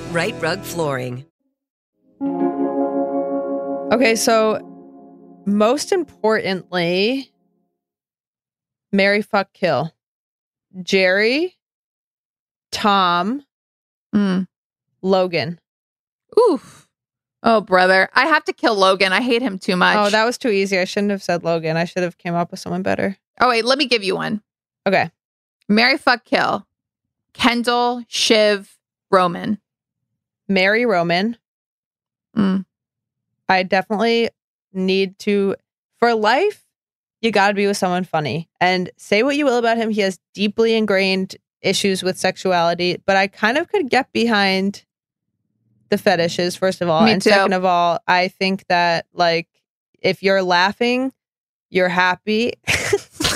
[0.11, 1.25] Rite Rug Flooring.
[3.93, 4.59] Okay, so
[5.45, 7.31] most importantly,
[8.91, 9.93] Mary fuck kill.
[10.77, 11.53] Gerri,
[12.71, 13.43] Tom,
[14.13, 14.47] Mm.
[15.01, 15.59] Logan.
[16.37, 16.87] oof
[17.43, 20.37] oh brother i have to kill logan i hate him too much Oh, that was
[20.37, 20.77] too easy.
[20.77, 21.75] I shouldn't have said Logan.
[21.77, 23.17] I should have came up with someone better.
[23.39, 24.41] oh wait let me give you one
[24.85, 25.09] Okay.
[25.69, 26.67] mary fuck kill
[27.33, 28.77] kendall shiv
[29.09, 29.59] roman
[30.53, 31.37] Mary Roman.
[32.35, 32.65] Mm.
[33.49, 34.29] I definitely
[34.73, 35.55] need to
[35.97, 36.65] for life,
[37.21, 38.49] you gotta be with someone funny.
[38.59, 43.15] And say what you will about him, he has deeply ingrained issues with sexuality, but
[43.15, 44.83] I kind of could get behind
[45.89, 47.03] the fetishes, first of all.
[47.03, 47.29] Me and too.
[47.29, 49.47] second of all, I think that like
[50.01, 51.13] if you're laughing,
[51.69, 52.53] you're happy.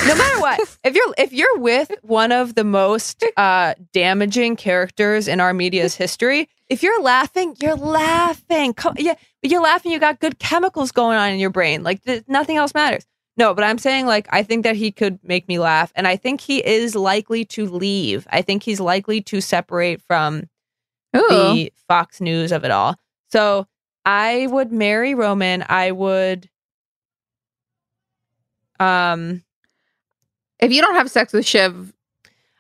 [0.06, 0.60] no matter what.
[0.84, 5.96] If you're if you're with one of the most uh damaging characters in our media's
[5.96, 8.74] history, if you're laughing, you're laughing.
[8.74, 11.84] Co- yeah, you're laughing, you got good chemicals going on in your brain.
[11.84, 13.06] Like th- nothing else matters.
[13.38, 16.16] No, but I'm saying like I think that he could make me laugh, and I
[16.16, 18.28] think he is likely to leave.
[18.32, 20.48] I think he's likely to separate from
[21.16, 21.28] Ooh.
[21.30, 22.96] the Fox News of it all.
[23.32, 23.68] So
[24.06, 25.66] I would marry Roman.
[25.68, 26.50] I would.
[28.80, 29.44] Um,
[30.66, 31.94] if you don't have sex with Shiv,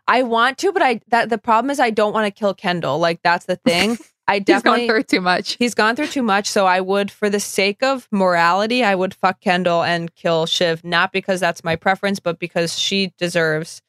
[0.07, 2.99] I want to, but I that the problem is I don't want to kill Kendall.
[2.99, 3.97] Like that's the thing.
[4.27, 5.51] I he's definitely gone through too much.
[5.57, 9.13] He's gone through too much, so I would, for the sake of morality, I would
[9.13, 13.83] fuck Kendall and kill Shiv, not because that's my preference, but because she deserves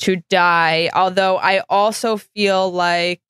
[0.00, 0.90] to die.
[0.94, 3.22] Although I also feel like,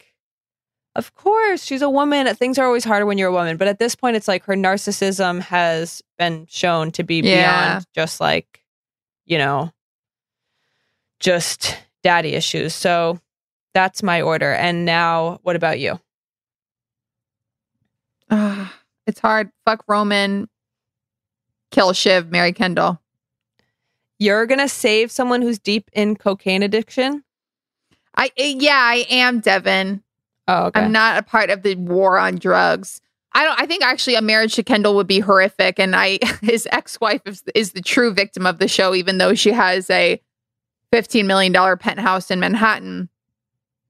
[0.96, 2.26] of course, she's a woman.
[2.34, 4.54] Things are always harder when you're a woman, but at this point, it's like her
[4.56, 7.74] narcissism has been shown to be Yeah.
[7.74, 8.64] beyond just like,
[9.26, 9.70] you know,
[11.22, 12.74] just daddy issues.
[12.74, 13.18] So
[13.72, 14.52] that's my order.
[14.52, 15.98] And now, what about you?
[18.30, 18.74] Ah,
[19.06, 19.50] it's hard.
[19.64, 20.48] Fuck Roman.
[21.70, 22.30] Kill Shiv.
[22.30, 23.00] Marry Kendall.
[24.18, 27.24] You're gonna save someone who's deep in cocaine addiction.
[28.16, 30.02] I eh, yeah, I am Devin.
[30.48, 30.80] Oh, okay.
[30.80, 33.00] I'm not a part of the war on drugs.
[33.32, 33.58] I don't.
[33.60, 37.22] I think actually a marriage to Kendall would be horrific, and I his ex wife
[37.24, 40.20] is, is the true victim of the show, even though she has a
[40.92, 43.08] fifteen million dollar penthouse in Manhattan.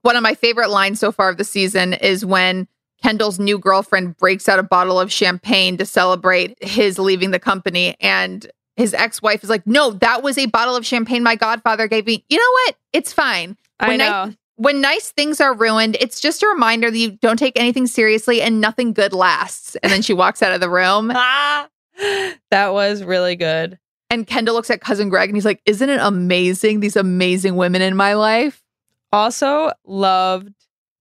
[0.03, 2.67] One of my favorite lines so far of the season is when
[3.03, 7.97] Kendall's new girlfriend breaks out a bottle of champagne to celebrate his leaving the company,
[8.01, 11.89] and his ex wife is like, "No, that was a bottle of champagne my godfather
[11.89, 12.25] gave me.
[12.29, 12.77] You know what?
[12.93, 14.33] It's fine." I When know.
[14.57, 18.41] when nice things are ruined, it's just a reminder that you don't take anything seriously
[18.41, 19.75] and nothing good lasts.
[19.83, 21.11] And then she walks out of the room.
[21.15, 21.69] Ah,
[22.51, 23.79] that was really good.
[24.13, 26.81] And Kendall looks at cousin Greg and he's like, Isn't it amazing?
[26.81, 28.63] These amazing women in my life.
[29.11, 30.53] Also loved,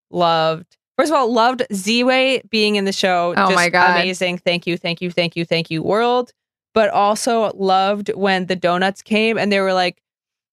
[0.10, 0.78] loved.
[0.98, 3.34] First of all, loved Z-Way being in the show.
[3.36, 3.92] Oh Just my God.
[4.00, 4.38] amazing!
[4.38, 6.32] Thank you, thank you, thank you, thank you, world.
[6.74, 10.02] But also loved when the donuts came and they were like,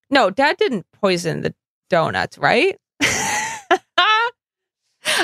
[0.09, 1.53] "No, Dad didn't poison the
[1.89, 2.75] donuts, right?"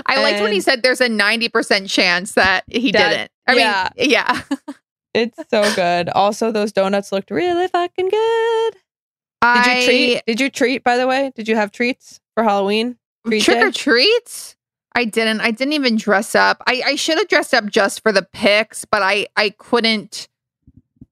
[0.07, 3.31] I liked when he said there's a 90% chance that he That- didn't.
[3.47, 3.89] I yeah.
[3.97, 4.41] mean, yeah.
[5.16, 6.09] It's so good.
[6.09, 8.74] Also, those donuts looked really fucking good.
[8.74, 8.82] Did
[9.41, 10.24] I, you treat?
[10.28, 10.84] Did you treat?
[10.84, 12.97] By the way, did you have treats for Halloween?
[13.26, 13.66] Treat trick day?
[13.66, 14.55] or treats?
[14.93, 15.39] I didn't.
[15.39, 16.61] I didn't even dress up.
[16.68, 20.28] I, I should have dressed up just for the pics, but I, I couldn't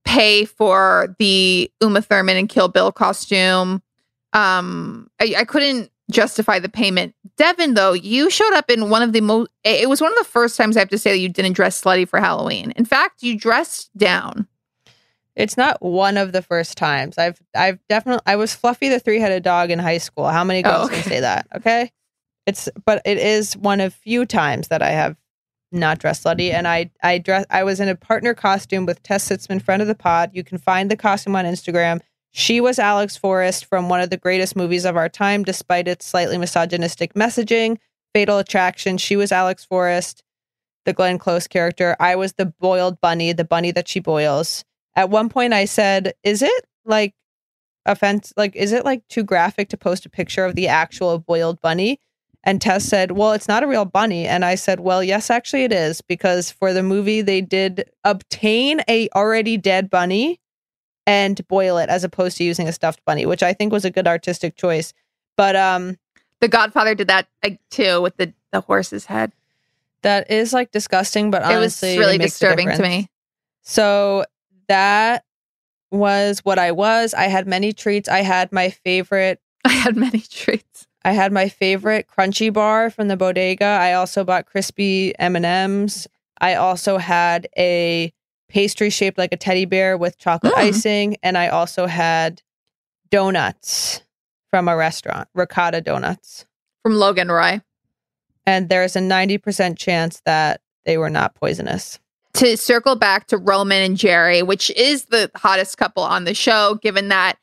[0.03, 3.81] pay for the Uma Thurman and Kill Bill costume.
[4.33, 7.15] Um, I, I couldn't justify the payment.
[7.37, 9.49] Devin, though, you showed up in one of the most.
[9.63, 11.81] It was one of the first times I have to say that you didn't dress
[11.81, 12.71] slutty for Halloween.
[12.71, 14.47] In fact, you dressed down.
[15.35, 17.17] It's not one of the first times.
[17.17, 20.27] I've I've definitely I was Fluffy the three-headed dog in high school.
[20.27, 21.47] How many girls Oh, can say that?
[21.55, 21.91] Okay.
[22.45, 25.15] It's but it is one of few times that I have
[25.71, 26.53] not dressed slutty.
[26.53, 29.87] And I I dress I was in a partner costume with Tess Sitzman, friend of
[29.87, 30.29] the pod.
[30.33, 32.01] You can find the costume on Instagram.
[32.35, 36.03] She was Alex Forrest from one of the greatest movies of our time, despite its
[36.03, 37.77] slightly misogynistic messaging.
[38.11, 38.97] Fatal Attraction.
[38.97, 40.23] She was Alex Forrest,
[40.85, 41.95] the Glenn Close character.
[41.99, 44.65] I was the boiled bunny, the bunny that she boils.
[44.95, 47.13] At one point, I said, "Is it like
[47.85, 48.33] offense?
[48.35, 51.99] Like, is it like too graphic to post a picture of the actual boiled bunny?"
[52.43, 55.65] And Tess said, "Well, it's not a real bunny." And I said, "Well, yes, actually,
[55.65, 60.39] it is because for the movie, they did obtain a already dead bunny
[61.05, 63.91] and boil it as opposed to using a stuffed bunny, which I think was a
[63.91, 64.93] good artistic choice."
[65.35, 65.97] But um,
[66.39, 69.33] The Godfather did that like, too with the, the horse's head.
[70.03, 71.31] that is like disgusting.
[71.31, 73.09] But it was honestly, really makes disturbing to me.
[73.61, 74.25] So
[74.67, 75.23] that
[75.91, 77.13] was what I was.
[77.13, 78.09] I had many treats.
[78.09, 79.39] I had my favorite.
[79.65, 80.87] I had many treats.
[81.05, 83.65] I had my favorite crunchy bar from the bodega.
[83.65, 86.07] I also bought crispy M and M's.
[86.39, 88.13] I also had a
[88.49, 90.57] pastry shaped like a teddy bear with chocolate Mm.
[90.59, 92.41] icing, and I also had
[93.09, 94.01] donuts
[94.49, 96.45] from a restaurant, ricotta donuts.
[96.83, 97.61] From Logan Roy.
[98.45, 101.99] And there's a ninety percent chance that they were not poisonous.
[102.35, 106.79] to circle back to Roman and Gerri, which is the hottest couple on the show,
[106.81, 107.37] given that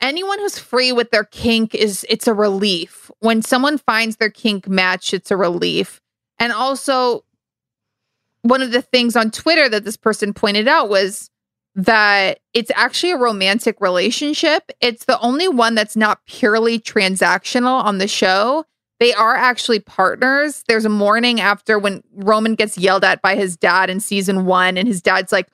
[0.00, 3.10] anyone who's free with their kink is it's a relief.
[3.20, 6.00] When someone finds their kink match, it's a relief.
[6.38, 7.22] And also
[8.42, 11.30] one of the things on Twitter that this person pointed out was
[11.74, 14.70] that it's actually a romantic relationship.
[14.80, 18.64] It's the only one that's not purely transactional on the show.
[18.98, 20.64] They are actually partners.
[20.68, 24.76] There's a morning after when Roman gets yelled at by his dad in season one,
[24.76, 25.48] and his dad's like,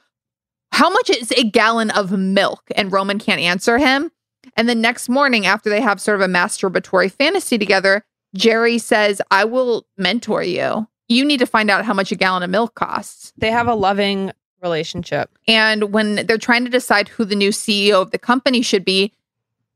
[0.72, 2.62] How much is a gallon of milk?
[2.74, 4.11] And Roman can't answer him.
[4.57, 8.05] And the next morning, after they have sort of a masturbatory fantasy together,
[8.37, 10.89] Gerri says, I will mentor you.
[11.09, 13.33] You need to find out how much a gallon of milk costs.
[13.37, 14.33] They have a loving
[14.63, 15.31] relationship.
[15.47, 19.13] And when they're trying to decide who the new CEO of the company should be,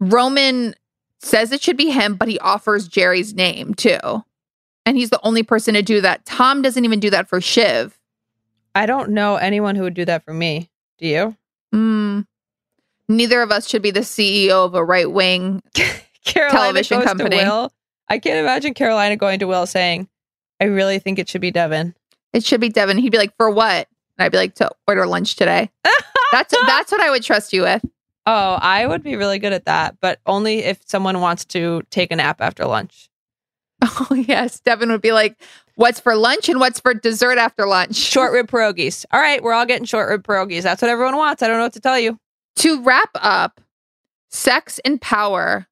[0.01, 0.75] Roman
[1.21, 4.25] says it should be him, but he offers Gerri's name too.
[4.87, 6.25] And he's the only person to do that.
[6.25, 7.99] Tom doesn't even do that for Shiv.
[8.75, 10.71] I don't know anyone who would do that for me.
[10.99, 11.37] Do you?
[11.75, 12.27] Mm.
[13.09, 15.63] Neither of us should be the CEO of a right wing.
[16.25, 17.37] Television company.
[17.37, 17.73] Will.
[18.09, 20.09] I can't imagine Carolina going to Will saying,
[20.61, 21.95] I really think it should be Devin.
[22.33, 22.99] It should be Devin.
[22.99, 23.89] He'd be like, "For what?"
[24.19, 25.71] And I'd be like, "To order lunch today."
[26.33, 27.85] that's that's what I would trust you with.
[28.27, 32.13] Oh, I would be really good at that, but only if someone wants to take
[32.13, 33.09] a nap after lunch.
[34.11, 35.41] Oh yes, Devin would be like,
[35.75, 39.07] "What's for lunch and what's for dessert after lunch?" Short rib pierogies.
[39.11, 40.63] All right, we're all getting short rib pierogies.
[40.63, 41.43] That's what everyone wants.
[41.43, 42.19] I don't know what to tell you.
[42.57, 43.61] To wrap up,
[44.31, 45.67] sex and power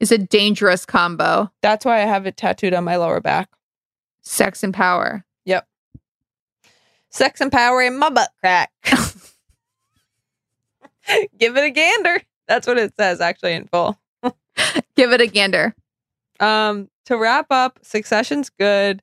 [0.00, 1.50] is a dangerous combo.
[1.60, 3.50] That's why I have it tattooed on my lower back.
[4.22, 5.24] Sex and power.
[5.44, 5.66] Yep.
[7.10, 8.72] Sex and power in my butt crack.
[11.38, 12.22] Give it a gander.
[12.48, 13.98] That's what it says actually in full.
[14.96, 15.74] Give it a gander.
[16.40, 19.02] Um, to wrap up, Succession's good,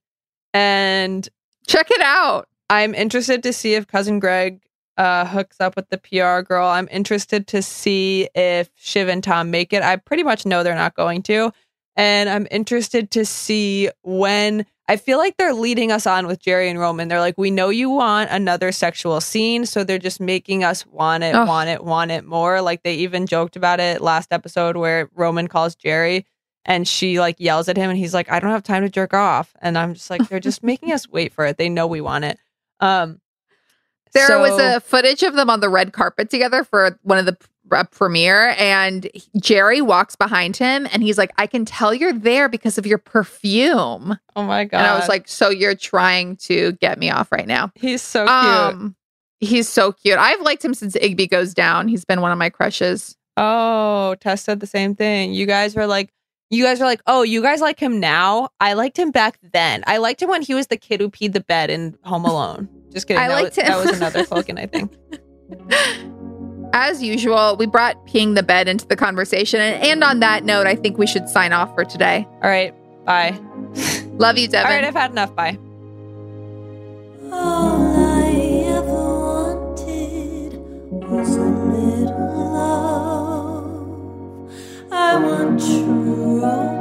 [0.54, 1.28] and
[1.70, 2.48] Check it out.
[2.72, 4.60] I'm interested to see if cousin Greg
[4.98, 6.68] uh, hooks up with the PR girl.
[6.68, 9.84] I'm interested to see if Shiv and Tom make it.
[9.84, 11.52] I pretty much know they're not going to.
[11.96, 16.68] And I'm interested to see when I feel like they're leading us on with Gerri
[16.70, 17.08] and Roman.
[17.08, 19.68] They're like, we know you want another sexual scene.
[19.68, 21.48] So they're just making us want it, Ugh.
[21.48, 22.60] want it, want it more.
[22.62, 26.26] Like they even joked about it last episode where Roman calls Gerri
[26.66, 29.14] and she like yells at him and he's like, I don't have time to jerk
[29.14, 29.56] off.
[29.62, 31.58] And I'm just like, they're just making us wait for it.
[31.58, 32.40] They know we want it.
[32.80, 33.22] Um,
[34.14, 37.28] There so- was a footage of them on the red carpet together for one of
[37.28, 37.38] the
[37.72, 39.04] uh, premiere, and
[39.38, 42.98] Gerri walks behind him, and he's like, "I can tell you're there because of your
[42.98, 44.80] perfume." Oh my god!
[44.80, 48.26] And I was like, "So you're trying to get me off right now?" he's so
[48.26, 48.30] cute.
[48.30, 48.96] Um,
[49.40, 50.18] he's so cute.
[50.18, 51.88] I've liked him since Igby goes down.
[51.88, 53.16] He's been one of my crushes.
[53.38, 55.34] oh, Tess said the same thing.
[55.34, 56.12] You guys were like,
[56.50, 58.50] you guys were like, oh, you guys like him now.
[58.60, 59.84] I liked him back then.
[59.88, 62.68] I liked him when he was the kid who peed the bed in Home Alone.
[62.92, 63.22] Just kidding.
[63.22, 63.68] I that, liked was, him.
[63.68, 64.92] that was another Culkin, I think.
[66.72, 70.68] As usual, we brought peeing the bed into the conversation, and, and on that note,
[70.68, 72.28] I think we should sign off for today.
[72.44, 72.74] All right,
[73.06, 73.38] bye.
[74.14, 74.72] Love you, Devin.
[74.72, 75.36] All right, I've had enough.
[75.36, 75.58] Bye.
[77.32, 78.32] All I
[78.68, 80.54] ever wanted
[80.92, 84.52] was a little love.
[84.92, 86.79] I want true romance,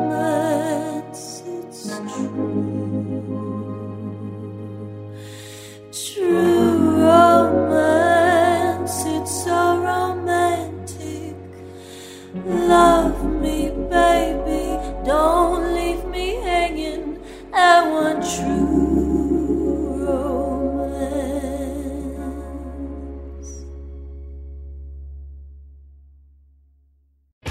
[12.48, 17.20] Love me, baby, don't leave me hanging.
[17.52, 18.88] I want true.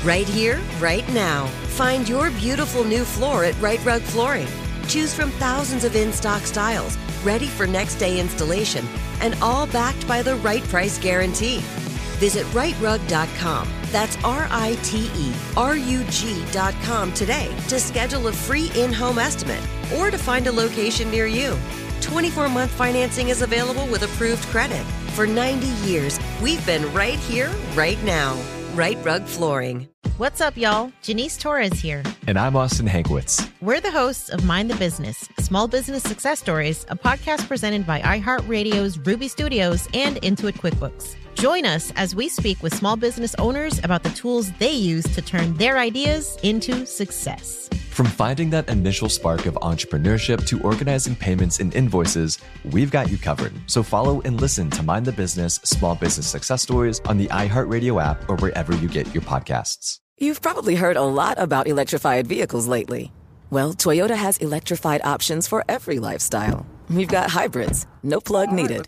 [0.03, 1.47] Right here, right now.
[1.75, 4.47] Find your beautiful new floor at Rite Rug Flooring.
[4.87, 8.87] Choose from thousands of in stock styles, ready for next day installation,
[9.19, 11.61] and all backed by the right price guarantee.
[12.17, 13.69] Visit riterug.com.
[13.91, 19.19] That's R I T E R U G.com today to schedule a free in home
[19.19, 19.61] estimate
[19.97, 21.57] or to find a location near you.
[22.01, 24.83] 24 month financing is available with approved credit.
[25.13, 28.37] For 90 years, we've been right here, right now.
[28.73, 29.87] Rite Rug Flooring.
[30.17, 30.91] What's up, y'all?
[31.03, 32.03] Janice Torres here.
[32.25, 33.47] And I'm Austin Hankwitz.
[33.61, 38.01] We're the hosts of Mind the Business Small Business Success Stories, a podcast presented by
[38.01, 41.15] iHeartRadio's Ruby Studios and Intuit QuickBooks.
[41.37, 45.21] Join us as we speak with small business owners about the tools they use to
[45.21, 47.69] turn their ideas into success.
[47.91, 52.39] From finding that initial spark of entrepreneurship to organizing payments and invoices,
[52.71, 53.53] we've got you covered.
[53.67, 58.03] So follow and listen to Mind the Business Small Business Success Stories on the iHeartRadio
[58.03, 59.99] app or wherever you get your podcasts.
[60.17, 63.11] You've probably heard a lot about electrified vehicles lately.
[63.51, 66.65] Well, Toyota has electrified options for every lifestyle.
[66.89, 68.87] We've got hybrids, no plug needed.